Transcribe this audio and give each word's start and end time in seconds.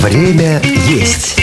Время 0.00 0.62
есть. 0.88 1.36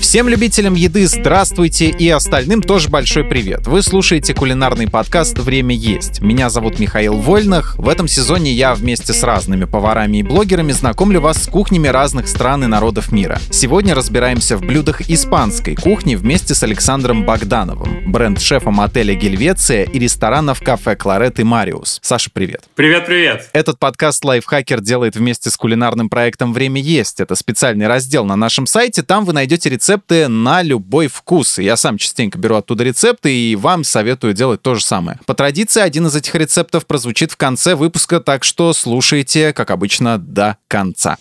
Всем 0.00 0.28
любителям 0.28 0.74
еды 0.74 1.06
здравствуйте 1.06 1.88
и 1.90 2.08
остальным 2.08 2.62
тоже 2.62 2.88
большой 2.88 3.22
привет. 3.22 3.66
Вы 3.66 3.82
слушаете 3.82 4.34
кулинарный 4.34 4.88
подкаст 4.88 5.38
«Время 5.38 5.74
есть». 5.74 6.22
Меня 6.22 6.48
зовут 6.48 6.78
Михаил 6.78 7.16
Вольных. 7.16 7.76
В 7.76 7.86
этом 7.86 8.08
сезоне 8.08 8.50
я 8.52 8.74
вместе 8.74 9.12
с 9.12 9.22
разными 9.22 9.66
поварами 9.66 10.16
и 10.16 10.22
блогерами 10.22 10.72
знакомлю 10.72 11.20
вас 11.20 11.44
с 11.44 11.46
кухнями 11.46 11.86
разных 11.86 12.28
стран 12.28 12.64
и 12.64 12.66
народов 12.66 13.12
мира. 13.12 13.38
Сегодня 13.50 13.94
разбираемся 13.94 14.56
в 14.56 14.62
блюдах 14.62 15.02
испанской 15.02 15.76
кухни 15.76 16.16
вместе 16.16 16.54
с 16.54 16.62
Александром 16.62 17.24
Богдановым, 17.24 18.10
бренд-шефом 18.10 18.80
отеля 18.80 19.14
«Гельвеция» 19.14 19.84
и 19.84 19.98
ресторанов 19.98 20.60
кафе 20.60 20.96
«Кларет» 20.96 21.38
и 21.38 21.44
«Мариус». 21.44 22.00
Саша, 22.02 22.30
привет. 22.32 22.62
Привет-привет. 22.74 23.50
Этот 23.52 23.78
подкаст 23.78 24.24
«Лайфхакер» 24.24 24.80
делает 24.80 25.14
вместе 25.14 25.50
с 25.50 25.56
кулинарным 25.56 26.08
проектом 26.08 26.54
«Время 26.54 26.80
есть». 26.80 27.20
Это 27.20 27.34
специальный 27.36 27.86
раздел 27.86 28.24
на 28.24 28.34
нашем 28.34 28.66
сайте. 28.66 29.02
Там 29.02 29.24
вы 29.26 29.34
найдете 29.34 29.68
рецепт 29.68 29.89
рецепты 29.90 30.28
на 30.28 30.62
любой 30.62 31.08
вкус. 31.08 31.58
Я 31.58 31.76
сам 31.76 31.98
частенько 31.98 32.38
беру 32.38 32.54
оттуда 32.54 32.84
рецепты 32.84 33.34
и 33.34 33.56
вам 33.56 33.82
советую 33.82 34.34
делать 34.34 34.62
то 34.62 34.76
же 34.76 34.84
самое. 34.84 35.18
По 35.26 35.34
традиции, 35.34 35.80
один 35.80 36.06
из 36.06 36.14
этих 36.14 36.32
рецептов 36.36 36.86
прозвучит 36.86 37.32
в 37.32 37.36
конце 37.36 37.74
выпуска, 37.74 38.20
так 38.20 38.44
что 38.44 38.72
слушайте, 38.72 39.52
как 39.52 39.72
обычно, 39.72 40.18
до 40.18 40.56
конца. 40.68 41.18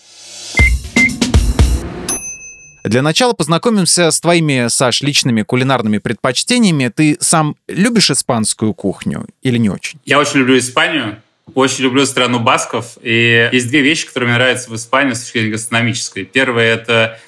Для 2.83 3.01
начала 3.01 3.33
познакомимся 3.33 4.11
с 4.11 4.21
твоими, 4.21 4.67
Саш, 4.69 5.01
личными 5.01 5.41
кулинарными 5.41 5.97
предпочтениями. 5.97 6.91
Ты 6.95 7.17
сам 7.19 7.55
любишь 7.67 8.11
испанскую 8.11 8.75
кухню 8.75 9.25
или 9.41 9.57
не 9.57 9.69
очень? 9.69 9.99
Я 10.05 10.19
очень 10.19 10.41
люблю 10.41 10.59
Испанию. 10.59 11.17
Очень 11.55 11.85
люблю 11.85 12.05
страну 12.05 12.39
басков. 12.39 12.99
И 13.01 13.49
есть 13.51 13.69
две 13.69 13.81
вещи, 13.81 14.05
которые 14.05 14.29
мне 14.29 14.37
нравятся 14.37 14.69
в 14.69 14.75
Испании 14.75 15.13
с 15.13 15.21
точки 15.21 15.39
зрения 15.39 15.53
гастрономической. 15.53 16.23
Первое— 16.23 16.73
это 16.75 17.19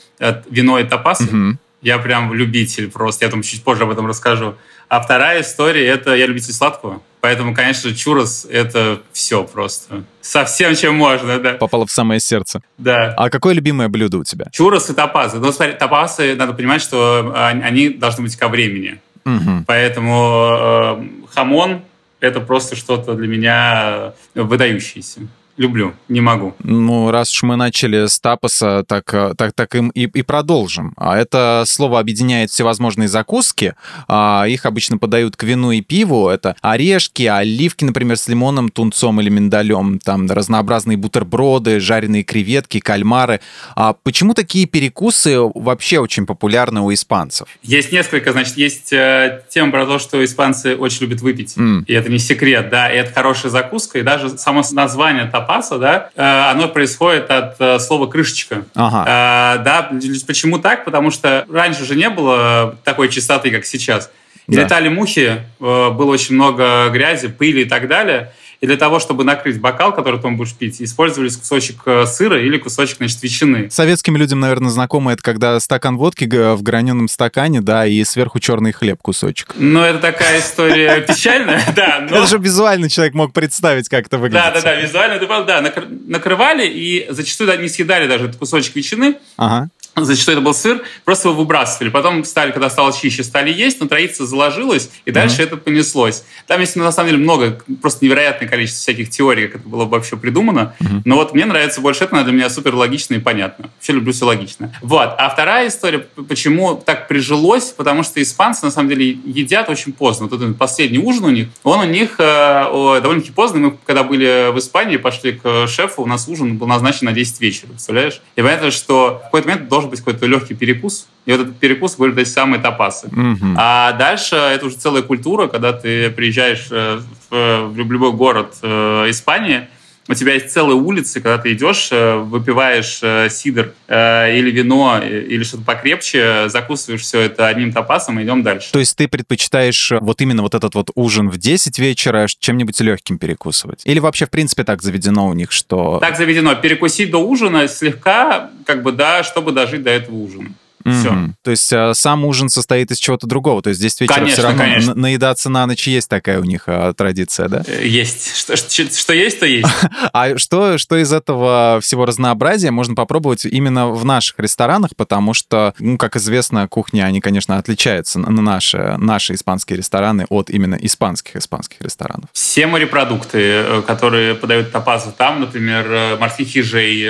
вино 0.49 0.79
и 0.79 0.83
тапасы. 0.83 1.25
Угу. 1.25 1.57
Я 1.81 1.97
прям 1.97 2.33
любитель 2.33 2.89
просто. 2.89 3.25
Я 3.25 3.31
там 3.31 3.41
чуть 3.41 3.63
позже 3.63 3.83
об 3.83 3.89
этом 3.89 4.05
расскажу. 4.07 4.55
А 4.87 5.01
вторая 5.01 5.41
история— 5.41 5.87
это 5.87 6.13
я 6.15 6.27
любитель 6.27 6.53
сладкого. 6.53 7.01
Поэтому, 7.21 7.53
конечно, 7.53 7.93
чурос— 7.95 8.45
это 8.51 9.01
все 9.13 9.43
просто. 9.43 10.03
Совсем 10.21 10.75
чем 10.75 10.95
можно, 10.95 11.39
да. 11.39 11.53
Попало 11.53 11.85
в 11.85 11.91
самое 11.91 12.19
сердце. 12.19 12.61
Да. 12.77 13.13
А 13.17 13.29
какое 13.29 13.53
любимое 13.53 13.89
блюдо 13.89 14.17
у 14.17 14.23
тебя? 14.23 14.47
Чурос 14.51 14.89
и 14.89 14.93
тапасы. 14.93 15.37
Ну, 15.37 15.51
смотри, 15.51 15.73
тапасы, 15.75 16.35
надо 16.35 16.53
понимать, 16.53 16.81
что 16.81 17.31
они 17.35 17.89
должны 17.89 18.23
быть 18.23 18.35
ко 18.35 18.47
времени. 18.47 18.99
Угу. 19.25 19.65
Поэтому 19.67 20.49
э, 20.59 21.33
хамон— 21.33 21.81
это 22.19 22.41
просто 22.41 22.75
что-то 22.75 23.13
для 23.13 23.27
меня 23.27 24.13
выдающееся 24.35 25.21
люблю, 25.61 25.93
не 26.09 26.19
могу. 26.21 26.55
Ну, 26.63 27.11
раз 27.11 27.31
уж 27.31 27.43
мы 27.43 27.55
начали 27.55 28.07
с 28.07 28.19
тапоса, 28.19 28.83
так, 28.87 29.13
э, 29.13 29.33
так, 29.37 29.53
так 29.53 29.75
им 29.75 29.89
и, 29.89 30.07
и 30.07 30.21
продолжим. 30.23 30.93
А 30.97 31.17
это 31.17 31.63
слово 31.67 31.99
объединяет 31.99 32.49
всевозможные 32.49 33.07
закуски. 33.07 33.75
А, 34.07 34.45
их 34.47 34.65
обычно 34.65 34.97
подают 34.97 35.35
к 35.35 35.43
вину 35.43 35.71
и 35.71 35.81
пиву. 35.81 36.27
Это 36.27 36.55
орешки, 36.61 37.23
оливки, 37.23 37.85
например, 37.85 38.17
с 38.17 38.27
лимоном, 38.27 38.69
тунцом 38.69 39.21
или 39.21 39.29
миндалем. 39.29 39.99
Там 39.99 40.29
разнообразные 40.29 40.97
бутерброды, 40.97 41.79
жареные 41.79 42.23
креветки, 42.23 42.79
кальмары. 42.79 43.39
А 43.75 43.93
почему 43.93 44.33
такие 44.33 44.65
перекусы 44.65 45.39
вообще 45.39 45.99
очень 45.99 46.25
популярны 46.25 46.81
у 46.81 46.91
испанцев? 46.91 47.47
Есть 47.61 47.91
несколько, 47.91 48.31
значит, 48.31 48.57
есть 48.57 48.91
э, 48.91 49.43
тема 49.49 49.71
про 49.71 49.85
то, 49.85 49.99
что 49.99 50.23
испанцы 50.25 50.75
очень 50.75 51.01
любят 51.01 51.21
выпить. 51.21 51.55
Mm. 51.55 51.85
И 51.85 51.93
это 51.93 52.09
не 52.09 52.19
секрет, 52.19 52.69
да, 52.69 52.91
и 52.91 52.97
это 52.97 53.13
хорошая 53.13 53.51
закуска, 53.51 53.99
и 53.99 54.01
даже 54.01 54.29
само 54.37 54.63
название 54.71 55.25
тапа 55.25 55.50
запаса, 55.51 55.77
да, 55.77 56.09
э, 56.15 56.51
оно 56.51 56.67
происходит 56.67 57.29
от 57.29 57.55
э, 57.59 57.79
слова 57.79 58.07
крышечка. 58.07 58.63
Ага. 58.75 59.57
Э, 59.57 59.63
да, 59.63 59.91
почему 60.27 60.59
так? 60.59 60.85
Потому 60.85 61.11
что 61.11 61.45
раньше 61.51 61.85
же 61.85 61.95
не 61.95 62.09
было 62.09 62.77
такой 62.83 63.09
чистоты, 63.09 63.51
как 63.51 63.65
сейчас. 63.65 64.11
И 64.47 64.55
да. 64.55 64.63
летали 64.63 64.89
мухи, 64.89 65.43
было 65.59 66.11
очень 66.11 66.35
много 66.35 66.89
грязи, 66.89 67.27
пыли 67.27 67.61
и 67.61 67.65
так 67.65 67.87
далее. 67.87 68.33
И 68.61 68.67
для 68.67 68.77
того, 68.77 68.99
чтобы 68.99 69.23
накрыть 69.23 69.59
бокал, 69.59 69.91
который 69.91 70.19
ты 70.21 70.29
будешь 70.29 70.53
пить, 70.53 70.81
использовались 70.83 71.35
кусочек 71.35 71.81
э, 71.87 72.05
сыра 72.05 72.39
или 72.39 72.59
кусочек, 72.59 72.97
значит, 72.97 73.21
ветчины. 73.23 73.71
Советским 73.71 74.15
людям, 74.15 74.39
наверное, 74.39 74.69
знакомо 74.69 75.13
это, 75.13 75.23
когда 75.23 75.59
стакан 75.59 75.97
водки 75.97 76.25
в 76.25 76.61
граненом 76.61 77.07
стакане, 77.07 77.61
да, 77.61 77.87
и 77.87 78.03
сверху 78.03 78.39
черный 78.39 78.71
хлеб 78.71 79.01
кусочек. 79.01 79.55
Ну, 79.57 79.81
это 79.81 79.97
такая 79.97 80.39
история 80.39 81.01
печальная, 81.07 81.63
да. 81.75 82.05
Это 82.05 82.27
же 82.27 82.37
визуально 82.37 82.87
человек 82.87 83.15
мог 83.15 83.33
представить, 83.33 83.89
как 83.89 84.05
это 84.05 84.19
выглядит. 84.19 84.43
Да, 84.43 84.51
да, 84.51 84.61
да, 84.61 84.75
визуально, 84.79 85.43
да, 85.43 85.61
накрывали 86.05 86.67
и 86.67 87.07
зачастую 87.09 87.59
не 87.59 87.67
съедали 87.67 88.07
даже 88.07 88.25
этот 88.25 88.37
кусочек 88.37 88.75
ветчины. 88.75 89.15
Ага 89.37 89.69
зачастую 89.95 90.37
это 90.37 90.45
был 90.45 90.53
сыр, 90.53 90.83
просто 91.05 91.29
его 91.29 91.37
выбрасывали. 91.37 91.89
Потом 91.89 92.23
стали, 92.23 92.51
когда 92.51 92.69
стало 92.69 92.93
чище, 92.93 93.23
стали 93.23 93.51
есть, 93.51 93.79
но 93.81 93.87
традиция 93.87 94.25
заложилась, 94.25 94.89
и 95.05 95.11
дальше 95.11 95.41
mm-hmm. 95.41 95.45
это 95.45 95.57
понеслось. 95.57 96.23
Там 96.47 96.61
есть, 96.61 96.75
на 96.75 96.91
самом 96.91 97.09
деле, 97.09 97.21
много, 97.21 97.61
просто 97.81 98.05
невероятное 98.05 98.47
количество 98.47 98.81
всяких 98.81 99.09
теорий, 99.09 99.47
как 99.47 99.61
это 99.61 99.69
было 99.69 99.85
вообще 99.85 100.17
придумано. 100.17 100.75
Mm-hmm. 100.79 101.01
Но 101.05 101.15
вот 101.15 101.33
мне 101.33 101.45
нравится 101.45 101.81
больше 101.81 102.05
это, 102.05 102.23
для 102.23 102.33
меня 102.33 102.49
супер 102.49 102.75
логично 102.75 103.15
и 103.15 103.19
понятно. 103.19 103.69
Вообще 103.75 103.93
люблю 103.93 104.13
все 104.13 104.25
логично. 104.25 104.73
Вот. 104.81 105.13
А 105.17 105.29
вторая 105.29 105.67
история, 105.67 105.99
почему 105.99 106.75
так 106.75 107.07
прижилось, 107.07 107.65
потому 107.71 108.03
что 108.03 108.21
испанцы, 108.21 108.65
на 108.65 108.71
самом 108.71 108.89
деле, 108.89 109.09
едят 109.09 109.69
очень 109.69 109.93
поздно. 109.93 110.27
Вот 110.27 110.41
этот 110.41 110.57
последний 110.57 110.99
ужин 110.99 111.25
у 111.25 111.29
них, 111.29 111.47
он 111.63 111.79
у 111.79 111.85
них 111.85 112.15
э, 112.17 112.99
довольно-таки 113.01 113.31
поздно. 113.31 113.59
Мы, 113.59 113.77
когда 113.85 114.03
были 114.03 114.51
в 114.51 114.57
Испании, 114.57 114.97
пошли 114.97 115.33
к 115.33 115.67
шефу, 115.67 116.03
у 116.03 116.05
нас 116.05 116.27
ужин 116.27 116.57
был 116.57 116.67
назначен 116.67 117.05
на 117.05 117.13
10 117.13 117.41
вечера, 117.41 117.67
представляешь? 117.67 118.21
И 118.35 118.41
понятно, 118.41 118.71
что 118.71 119.19
в 119.19 119.25
какой-то 119.25 119.47
момент 119.47 119.69
должен 119.69 119.89
быть 119.91 119.99
какой-то 119.99 120.25
легкий 120.25 120.55
перекус, 120.55 121.07
и 121.25 121.31
вот 121.31 121.41
этот 121.41 121.57
перекус 121.59 121.95
будет 121.95 122.17
эти 122.17 122.29
самые 122.29 122.61
тапасы. 122.61 123.07
Mm-hmm. 123.07 123.55
А 123.57 123.93
дальше 123.93 124.35
это 124.35 124.65
уже 124.65 124.75
целая 124.75 125.03
культура, 125.03 125.47
когда 125.47 125.71
ты 125.73 126.09
приезжаешь 126.09 126.67
э, 126.71 126.99
в, 127.29 127.67
в 127.67 127.77
любой 127.77 128.11
город 128.13 128.55
э, 128.61 129.09
Испании, 129.09 129.67
у 130.07 130.13
тебя 130.13 130.33
есть 130.33 130.51
целые 130.51 130.75
улицы, 130.75 131.21
когда 131.21 131.37
ты 131.37 131.53
идешь, 131.53 131.89
э, 131.91 132.15
выпиваешь 132.15 132.99
э, 133.03 133.29
сидр 133.29 133.73
э, 133.87 134.37
или 134.37 134.51
вино, 134.51 134.99
или 135.01 135.43
что-то 135.43 135.63
покрепче, 135.63 136.49
закусываешь 136.49 137.01
все 137.01 137.21
это 137.21 137.47
одним 137.47 137.71
тапасом 137.71 138.19
и 138.19 138.23
идем 138.23 138.43
дальше. 138.43 138.71
То 138.71 138.79
есть 138.79 138.97
ты 138.97 139.07
предпочитаешь 139.07 139.91
вот 140.01 140.21
именно 140.21 140.41
вот 140.41 140.55
этот 140.55 140.75
вот 140.75 140.89
ужин 140.95 141.29
в 141.29 141.37
10 141.37 141.77
вечера 141.79 142.27
чем-нибудь 142.27 142.79
легким 142.81 143.17
перекусывать? 143.17 143.81
Или 143.85 143.99
вообще, 143.99 144.25
в 144.25 144.29
принципе, 144.29 144.63
так 144.63 144.81
заведено 144.81 145.27
у 145.27 145.33
них, 145.33 145.51
что... 145.51 145.99
Так 145.99 146.17
заведено. 146.17 146.55
Перекусить 146.55 147.11
до 147.11 147.19
ужина 147.19 147.67
слегка, 147.67 148.49
как 148.65 148.83
бы, 148.83 148.91
да, 148.91 149.23
чтобы 149.23 149.51
дожить 149.51 149.83
до 149.83 149.91
этого 149.91 150.15
ужина. 150.15 150.49
Все. 150.83 151.09
Mm-hmm. 151.09 151.33
То 151.43 151.51
есть 151.51 151.73
а, 151.73 151.93
сам 151.93 152.25
ужин 152.25 152.49
состоит 152.49 152.91
из 152.91 152.97
чего-то 152.97 153.27
другого. 153.27 153.61
То 153.61 153.69
есть 153.69 153.79
здесь 153.79 153.99
вечером 153.99 154.19
конечно, 154.19 154.33
все 154.33 154.43
равно 154.43 154.63
конечно. 154.63 154.95
наедаться 154.95 155.49
на 155.49 155.65
ночь 155.65 155.87
есть 155.87 156.09
такая 156.09 156.39
у 156.39 156.43
них 156.43 156.63
а, 156.67 156.93
традиция, 156.93 157.47
да? 157.47 157.63
Э, 157.67 157.85
есть. 157.85 158.35
Что, 158.35 158.55
что, 158.55 158.89
что 158.89 159.13
есть, 159.13 159.39
то 159.39 159.45
есть. 159.45 159.67
а 160.13 160.37
что, 160.37 160.77
что 160.77 160.97
из 160.97 161.11
этого 161.13 161.79
всего 161.81 162.05
разнообразия 162.05 162.71
можно 162.71 162.95
попробовать 162.95 163.45
именно 163.45 163.89
в 163.89 164.05
наших 164.05 164.39
ресторанах? 164.39 164.91
Потому 164.95 165.33
что, 165.33 165.73
ну, 165.79 165.97
как 165.97 166.15
известно, 166.15 166.67
кухня, 166.67 167.03
они, 167.03 167.21
конечно, 167.21 167.57
отличаются 167.57 168.19
на 168.19 168.41
наши, 168.41 168.95
наши 168.97 169.33
испанские 169.33 169.77
рестораны 169.77 170.25
от 170.29 170.49
именно 170.49 170.75
испанских 170.75 171.35
испанских 171.35 171.81
ресторанов. 171.81 172.29
Все 172.33 172.67
морепродукты, 172.67 173.39
э, 173.39 173.81
которые 173.85 174.35
подают 174.35 174.71
тапазы 174.71 175.11
там, 175.15 175.41
например, 175.41 175.91
э, 175.91 176.17
морских 176.17 176.55
ежей, 176.55 177.01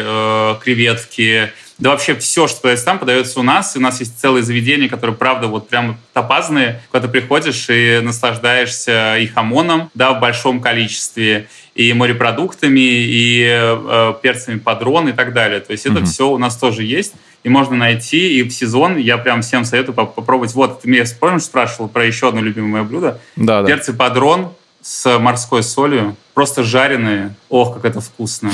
креветки, 0.61 1.51
да 1.81 1.89
вообще 1.89 2.15
все, 2.15 2.47
что 2.47 2.61
подается 2.61 2.85
там, 2.85 2.99
подается 2.99 3.39
у 3.39 3.43
нас. 3.43 3.75
И 3.75 3.79
у 3.79 3.81
нас 3.81 3.99
есть 3.99 4.19
целые 4.19 4.43
заведения, 4.43 4.87
которые, 4.87 5.15
правда, 5.15 5.47
вот 5.47 5.67
прям 5.67 5.97
топазные, 6.13 6.79
когда 6.91 7.07
ты 7.07 7.11
приходишь 7.11 7.65
и 7.69 7.99
наслаждаешься 8.03 9.17
и 9.17 9.25
хамоном, 9.25 9.89
да, 9.95 10.13
в 10.13 10.19
большом 10.19 10.61
количестве, 10.61 11.47
и 11.73 11.91
морепродуктами, 11.93 12.79
и 12.79 13.47
э, 13.49 14.13
перцами 14.21 14.59
падрон 14.59 15.09
и 15.09 15.11
так 15.11 15.33
далее. 15.33 15.59
То 15.59 15.71
есть 15.71 15.87
это 15.87 15.99
mm-hmm. 15.99 16.05
все 16.05 16.29
у 16.29 16.37
нас 16.37 16.55
тоже 16.55 16.83
есть 16.83 17.13
и 17.43 17.49
можно 17.49 17.75
найти, 17.75 18.39
и 18.39 18.43
в 18.43 18.51
сезон 18.51 18.97
я 18.97 19.17
прям 19.17 19.41
всем 19.41 19.65
советую 19.65 19.95
попробовать. 19.95 20.53
Вот, 20.53 20.81
ты 20.81 20.89
меня, 20.89 21.03
помнишь, 21.19 21.43
спрашивал 21.43 21.89
про 21.89 22.05
еще 22.05 22.27
одно 22.27 22.41
любимое 22.41 22.83
блюдо? 22.83 23.19
Да, 23.35 23.63
Перцы 23.63 23.93
падрон 23.93 24.53
с 24.81 25.17
морской 25.17 25.63
солью, 25.63 26.15
просто 26.35 26.63
жареные. 26.63 27.33
Ох, 27.49 27.73
как 27.73 27.85
это 27.85 28.01
вкусно 28.01 28.51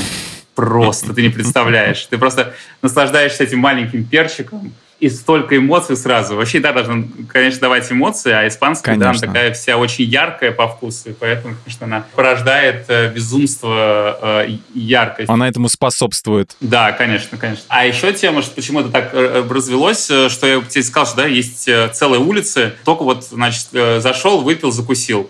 просто, 0.57 1.13
ты 1.13 1.21
не 1.21 1.29
представляешь. 1.29 2.07
Ты 2.09 2.17
просто 2.17 2.53
наслаждаешься 2.81 3.43
этим 3.43 3.59
маленьким 3.59 4.03
перчиком, 4.03 4.73
и 4.99 5.09
столько 5.09 5.55
эмоций 5.57 5.95
сразу. 5.95 6.35
Вообще, 6.35 6.59
да, 6.59 6.73
должна, 6.73 7.03
конечно, 7.29 7.61
давать 7.61 7.91
эмоции, 7.91 8.31
а 8.31 8.47
испанская, 8.47 8.95
конечно. 8.95 9.13
да, 9.13 9.27
она 9.27 9.33
такая 9.33 9.53
вся 9.53 9.77
очень 9.77 10.05
яркая 10.05 10.51
по 10.51 10.67
вкусу, 10.67 11.11
и 11.11 11.13
поэтому, 11.13 11.55
конечно, 11.63 11.85
она 11.85 12.05
порождает 12.15 12.85
э, 12.87 13.13
безумство 13.13 14.17
э, 14.47 14.57
яркость. 14.73 15.29
Она 15.29 15.47
этому 15.47 15.69
способствует. 15.69 16.55
Да, 16.61 16.91
конечно, 16.93 17.37
конечно. 17.37 17.63
А 17.67 17.85
еще 17.85 18.11
тема, 18.11 18.41
что 18.41 18.55
почему 18.55 18.79
это 18.79 18.89
так 18.89 19.11
э, 19.13 19.45
развелось, 19.47 20.09
э, 20.09 20.29
что 20.29 20.47
я 20.47 20.61
тебе 20.61 20.83
сказал, 20.83 21.05
что 21.05 21.17
да, 21.17 21.27
есть 21.27 21.69
целые 21.93 22.19
улицы, 22.19 22.73
только 22.83 23.03
вот, 23.03 23.23
значит, 23.25 23.67
зашел, 23.71 24.41
выпил, 24.41 24.71
закусил. 24.71 25.29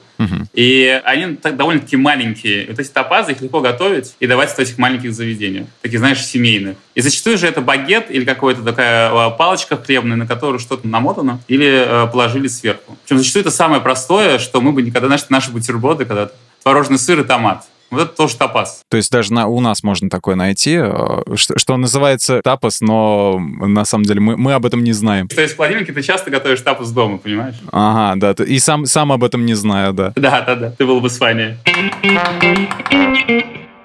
И 0.54 1.02
они 1.04 1.36
так, 1.36 1.58
довольно-таки 1.58 1.98
маленькие. 1.98 2.68
Вот 2.68 2.80
эти 2.80 2.90
топазы, 2.90 3.34
их 3.34 3.42
легко 3.42 3.62
готовить 3.62 4.16
и 4.19 4.28
давать 4.28 4.52
в 4.52 4.60
этих 4.60 4.78
маленьких 4.78 5.14
заведениях. 5.14 5.68
Таких, 5.81 6.00
знаешь, 6.00 6.25
семейных. 6.25 6.78
И 6.96 7.02
зачастую 7.02 7.38
же 7.38 7.48
это 7.48 7.62
багет 7.62 8.10
или 8.10 8.25
какая-то 8.25 8.64
такая 8.64 9.30
палочка 9.31 9.78
хлебная, 9.78 10.18
на 10.18 10.28
которую 10.28 10.60
что-то 10.60 10.88
намотано, 10.88 11.40
или 11.48 11.68
э, 11.68 12.08
положили 12.08 12.48
сверху. 12.48 12.98
Причем 13.04 13.19
зачастую 13.19 13.42
это 13.42 13.52
самое 13.52 13.81
простое, 13.81 14.40
что 14.40 14.62
мы 14.62 14.72
бы 14.72 14.81
никогда, 14.81 15.08
наши, 15.08 15.25
наши 15.30 15.52
бутерброды, 15.52 16.06
когда 16.06 16.31
творожный 16.64 16.98
сыр 16.98 17.19
и 17.19 17.24
томат. 17.24 17.66
Вот 17.89 18.01
это 18.01 18.16
тоже 18.16 18.36
тапас. 18.36 18.81
То 18.89 18.98
есть 18.98 19.12
даже 19.12 19.34
на, 19.34 19.48
у 19.48 19.60
нас 19.62 19.84
можно 19.84 20.10
такое 20.10 20.36
найти, 20.36 20.78
э, 20.81 21.36
что, 21.36 21.57
что 21.57 21.78
называется 21.78 22.42
тапас, 22.44 22.81
но 22.81 23.39
на 23.39 23.86
самом 23.86 24.04
деле 24.04 24.19
мы, 24.19 24.36
мы 24.36 24.54
об 24.54 24.66
этом 24.66 24.84
не 24.84 24.92
знаем. 24.92 25.28
То 25.28 25.42
есть 25.42 25.54
в 25.54 25.57
холодильнике 25.57 25.94
ты 25.94 26.01
часто 26.01 26.30
готовишь 26.30 26.62
тапас 26.62 26.92
дома, 26.92 27.18
понимаешь? 27.18 27.56
Ага, 27.72 28.34
да. 28.34 28.44
И 28.44 28.60
сам, 28.60 28.86
сам 28.86 29.12
об 29.12 29.24
этом 29.24 29.45
не 29.45 29.54
знаю, 29.54 29.94
да. 29.94 30.13
Да, 30.16 30.42
да, 30.42 30.56
да. 30.56 30.72
Ты 30.72 30.86
был 30.86 31.00
бы 31.00 31.10
с 31.10 31.19
вами. 31.19 31.57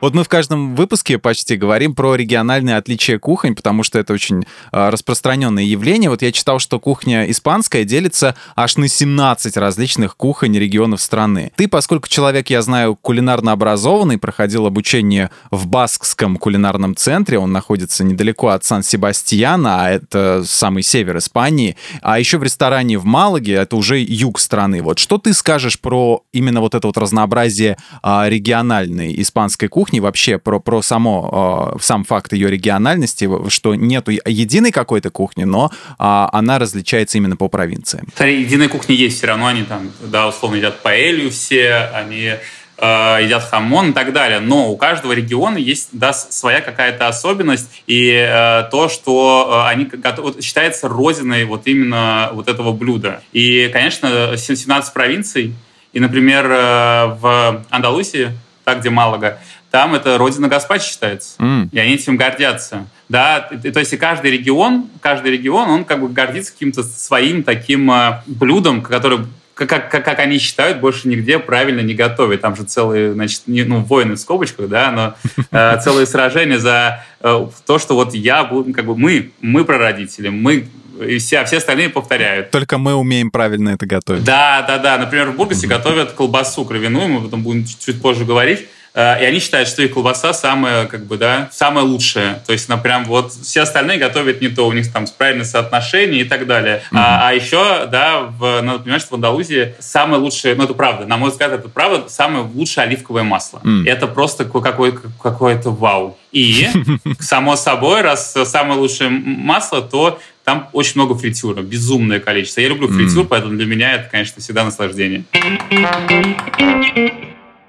Вот 0.02 0.14
мы 0.14 0.24
в 0.24 0.28
каждом 0.28 0.74
выпуске 0.74 1.16
почти 1.16 1.56
говорим 1.56 1.94
про 1.94 2.16
региональные 2.16 2.76
отличия 2.76 3.20
кухонь, 3.20 3.54
потому 3.54 3.84
что 3.84 4.00
это 4.00 4.12
очень 4.12 4.42
э, 4.72 4.88
распространенное 4.88 5.62
явление. 5.62 6.10
Вот 6.10 6.22
я 6.22 6.32
читал, 6.32 6.58
что 6.58 6.80
кухня 6.80 7.30
испанская 7.30 7.84
делится 7.84 8.34
аж 8.56 8.76
на 8.78 8.88
17 8.88 9.56
различных 9.56 10.16
кухонь 10.16 10.58
регионов 10.58 11.00
страны. 11.00 11.52
Ты, 11.54 11.68
поскольку 11.68 12.08
человек, 12.08 12.50
я 12.50 12.62
знаю, 12.62 12.96
кулинарно 12.96 13.52
образованный, 13.52 14.18
проходил 14.18 14.66
обучение 14.66 15.30
в 15.52 15.68
Баскском 15.68 16.36
кулинарном 16.36 16.96
центре, 16.96 17.38
он 17.38 17.52
находится 17.52 18.02
недалеко 18.02 18.48
от 18.48 18.64
Сан-Себастьяна, 18.64 19.84
а 19.84 19.90
это 19.90 20.42
самый 20.44 20.82
север 20.82 21.18
Испании, 21.18 21.76
а 22.00 22.18
еще 22.18 22.38
в 22.38 22.42
ресторане 22.42 22.98
в 22.98 23.04
Малаге, 23.04 23.52
это 23.52 23.76
уже 23.76 24.00
юг 24.00 24.40
страны. 24.40 24.82
Вот 24.82 24.98
что 24.98 25.18
ты 25.18 25.32
скажешь 25.32 25.78
про 25.78 26.24
именно 26.32 26.60
вот 26.60 26.74
это 26.74 26.88
вот 26.88 26.98
разнообразие 26.98 27.76
э, 28.02 28.24
региональной 28.28 29.14
испанской 29.22 29.68
кухни, 29.68 29.91
кухни, 29.92 30.00
вообще 30.00 30.38
про, 30.38 30.58
про 30.58 30.82
само, 30.82 31.74
э, 31.74 31.78
сам 31.82 32.04
факт 32.04 32.32
ее 32.32 32.50
региональности, 32.50 33.28
что 33.48 33.74
нету 33.74 34.10
единой 34.10 34.72
какой-то 34.72 35.10
кухни, 35.10 35.44
но 35.44 35.70
э, 35.70 35.94
она 35.98 36.58
различается 36.58 37.18
именно 37.18 37.36
по 37.36 37.48
провинциям. 37.48 38.06
Смотри, 38.14 38.40
единой 38.40 38.68
кухни 38.68 38.94
есть 38.94 39.18
все 39.18 39.26
равно, 39.26 39.46
они 39.46 39.64
там, 39.64 39.90
да, 40.00 40.28
условно 40.28 40.56
едят 40.56 40.80
паэлью 40.82 41.30
все, 41.30 41.90
они 41.94 42.32
э, 42.78 43.18
едят 43.22 43.42
хамон 43.50 43.90
и 43.90 43.92
так 43.92 44.12
далее. 44.12 44.40
Но 44.40 44.70
у 44.70 44.76
каждого 44.76 45.12
региона 45.12 45.58
есть 45.58 45.90
да, 45.92 46.14
своя 46.14 46.62
какая-то 46.62 47.08
особенность, 47.08 47.68
и 47.86 48.08
э, 48.08 48.64
то, 48.70 48.88
что 48.88 49.64
они 49.66 49.90
вот, 50.16 50.42
считается 50.42 50.88
родиной 50.88 51.44
вот 51.44 51.66
именно 51.66 52.30
вот 52.32 52.48
этого 52.48 52.72
блюда. 52.72 53.20
И, 53.32 53.68
конечно, 53.72 54.36
17 54.38 54.94
провинций, 54.94 55.54
и, 55.92 56.00
например, 56.00 56.48
в 56.48 57.64
Андалусии, 57.68 58.30
так, 58.64 58.80
где 58.80 58.90
Малага, 58.90 59.38
там 59.72 59.94
это 59.94 60.18
родина 60.18 60.48
Гаспачо 60.48 60.84
считается. 60.84 61.34
Mm. 61.38 61.70
И 61.72 61.78
они 61.78 61.94
этим 61.94 62.16
гордятся. 62.18 62.86
Да, 63.08 63.40
то 63.40 63.80
есть 63.80 63.92
и 63.92 63.96
каждый 63.96 64.30
регион, 64.30 64.88
каждый 65.00 65.32
регион, 65.32 65.68
он 65.70 65.84
как 65.84 66.00
бы 66.00 66.08
гордится 66.08 66.52
каким-то 66.52 66.82
своим 66.82 67.42
таким 67.42 67.90
э, 67.90 68.22
блюдом, 68.26 68.82
которое 68.82 69.26
как, 69.54 69.90
как, 69.90 70.04
как 70.04 70.18
они 70.18 70.38
считают, 70.38 70.80
больше 70.80 71.08
нигде 71.08 71.38
правильно 71.38 71.80
не 71.80 71.94
готовят. 71.94 72.42
Там 72.42 72.54
же 72.54 72.64
целые, 72.64 73.14
значит, 73.14 73.42
не, 73.46 73.64
ну, 73.64 73.80
войны 73.80 74.14
в 74.14 74.18
скобочках, 74.18 74.68
да, 74.68 74.90
но 74.90 75.14
э, 75.50 75.80
целые 75.80 76.06
сражения 76.06 76.58
за 76.58 77.04
э, 77.20 77.46
то, 77.66 77.78
что 77.78 77.94
вот 77.94 78.14
я, 78.14 78.44
как 78.44 78.84
бы 78.84 78.96
мы, 78.96 79.30
мы 79.40 79.64
прародители, 79.64 80.28
мы 80.28 80.68
и 81.00 81.18
все, 81.18 81.38
а 81.38 81.44
все 81.46 81.56
остальные 81.56 81.88
повторяют. 81.88 82.50
Только 82.50 82.76
мы 82.76 82.94
умеем 82.94 83.30
правильно 83.30 83.70
это 83.70 83.86
готовить. 83.86 84.24
Да, 84.24 84.62
да, 84.68 84.76
да. 84.76 84.98
Например, 84.98 85.30
в 85.30 85.36
Бургасе 85.36 85.66
mm-hmm. 85.66 85.70
готовят 85.70 86.12
колбасу 86.12 86.64
кровяную, 86.66 87.08
мы 87.08 87.16
об 87.18 87.26
этом 87.26 87.42
будем 87.42 87.64
чуть 87.64 88.00
позже 88.02 88.26
говорить. 88.26 88.68
Э, 88.94 89.22
и 89.22 89.24
они 89.24 89.38
считают, 89.38 89.68
что 89.68 89.82
их 89.82 89.92
колбаса 89.92 90.32
самая, 90.32 90.86
как 90.86 91.06
бы, 91.06 91.16
да, 91.16 91.48
самая 91.52 91.84
лучшая. 91.84 92.42
То 92.46 92.52
есть, 92.52 92.68
она 92.68 92.78
прям 92.78 93.04
вот 93.04 93.32
все 93.32 93.62
остальные 93.62 93.98
готовят 93.98 94.40
не 94.40 94.48
то, 94.48 94.66
у 94.66 94.72
них 94.72 94.92
там 94.92 95.06
правильное 95.16 95.44
соотношение 95.44 96.22
и 96.22 96.24
так 96.24 96.46
далее. 96.46 96.82
Mm-hmm. 96.90 96.98
А, 96.98 97.28
а 97.28 97.32
еще, 97.32 97.86
да, 97.86 98.20
в, 98.22 98.60
надо 98.60 98.80
понимать, 98.80 99.00
что 99.00 99.12
в 99.12 99.14
Андалузии 99.14 99.74
самое 99.78 100.20
лучшее, 100.20 100.54
ну 100.54 100.64
это 100.64 100.74
правда, 100.74 101.06
на 101.06 101.16
мой 101.16 101.30
взгляд, 101.30 101.52
это 101.52 101.68
правда, 101.68 102.08
самое 102.08 102.44
лучшее 102.44 102.84
оливковое 102.84 103.22
масло. 103.22 103.60
Mm. 103.64 103.88
Это 103.88 104.06
просто 104.06 104.44
какое- 104.44 104.98
какое-то 105.22 105.70
вау. 105.70 106.18
И, 106.32 106.68
само 107.20 107.56
собой, 107.56 108.02
раз 108.02 108.34
самое 108.44 108.78
лучшее 108.78 109.10
масло, 109.10 109.82
то 109.82 110.18
там 110.44 110.68
очень 110.72 110.92
много 110.96 111.14
фритюра, 111.14 111.62
безумное 111.62 112.20
количество. 112.20 112.60
Я 112.60 112.68
люблю 112.68 112.88
фритюр, 112.88 113.24
mm. 113.24 113.28
поэтому 113.28 113.56
для 113.56 113.66
меня 113.66 113.94
это, 113.94 114.08
конечно, 114.10 114.42
всегда 114.42 114.64
наслаждение. 114.64 115.24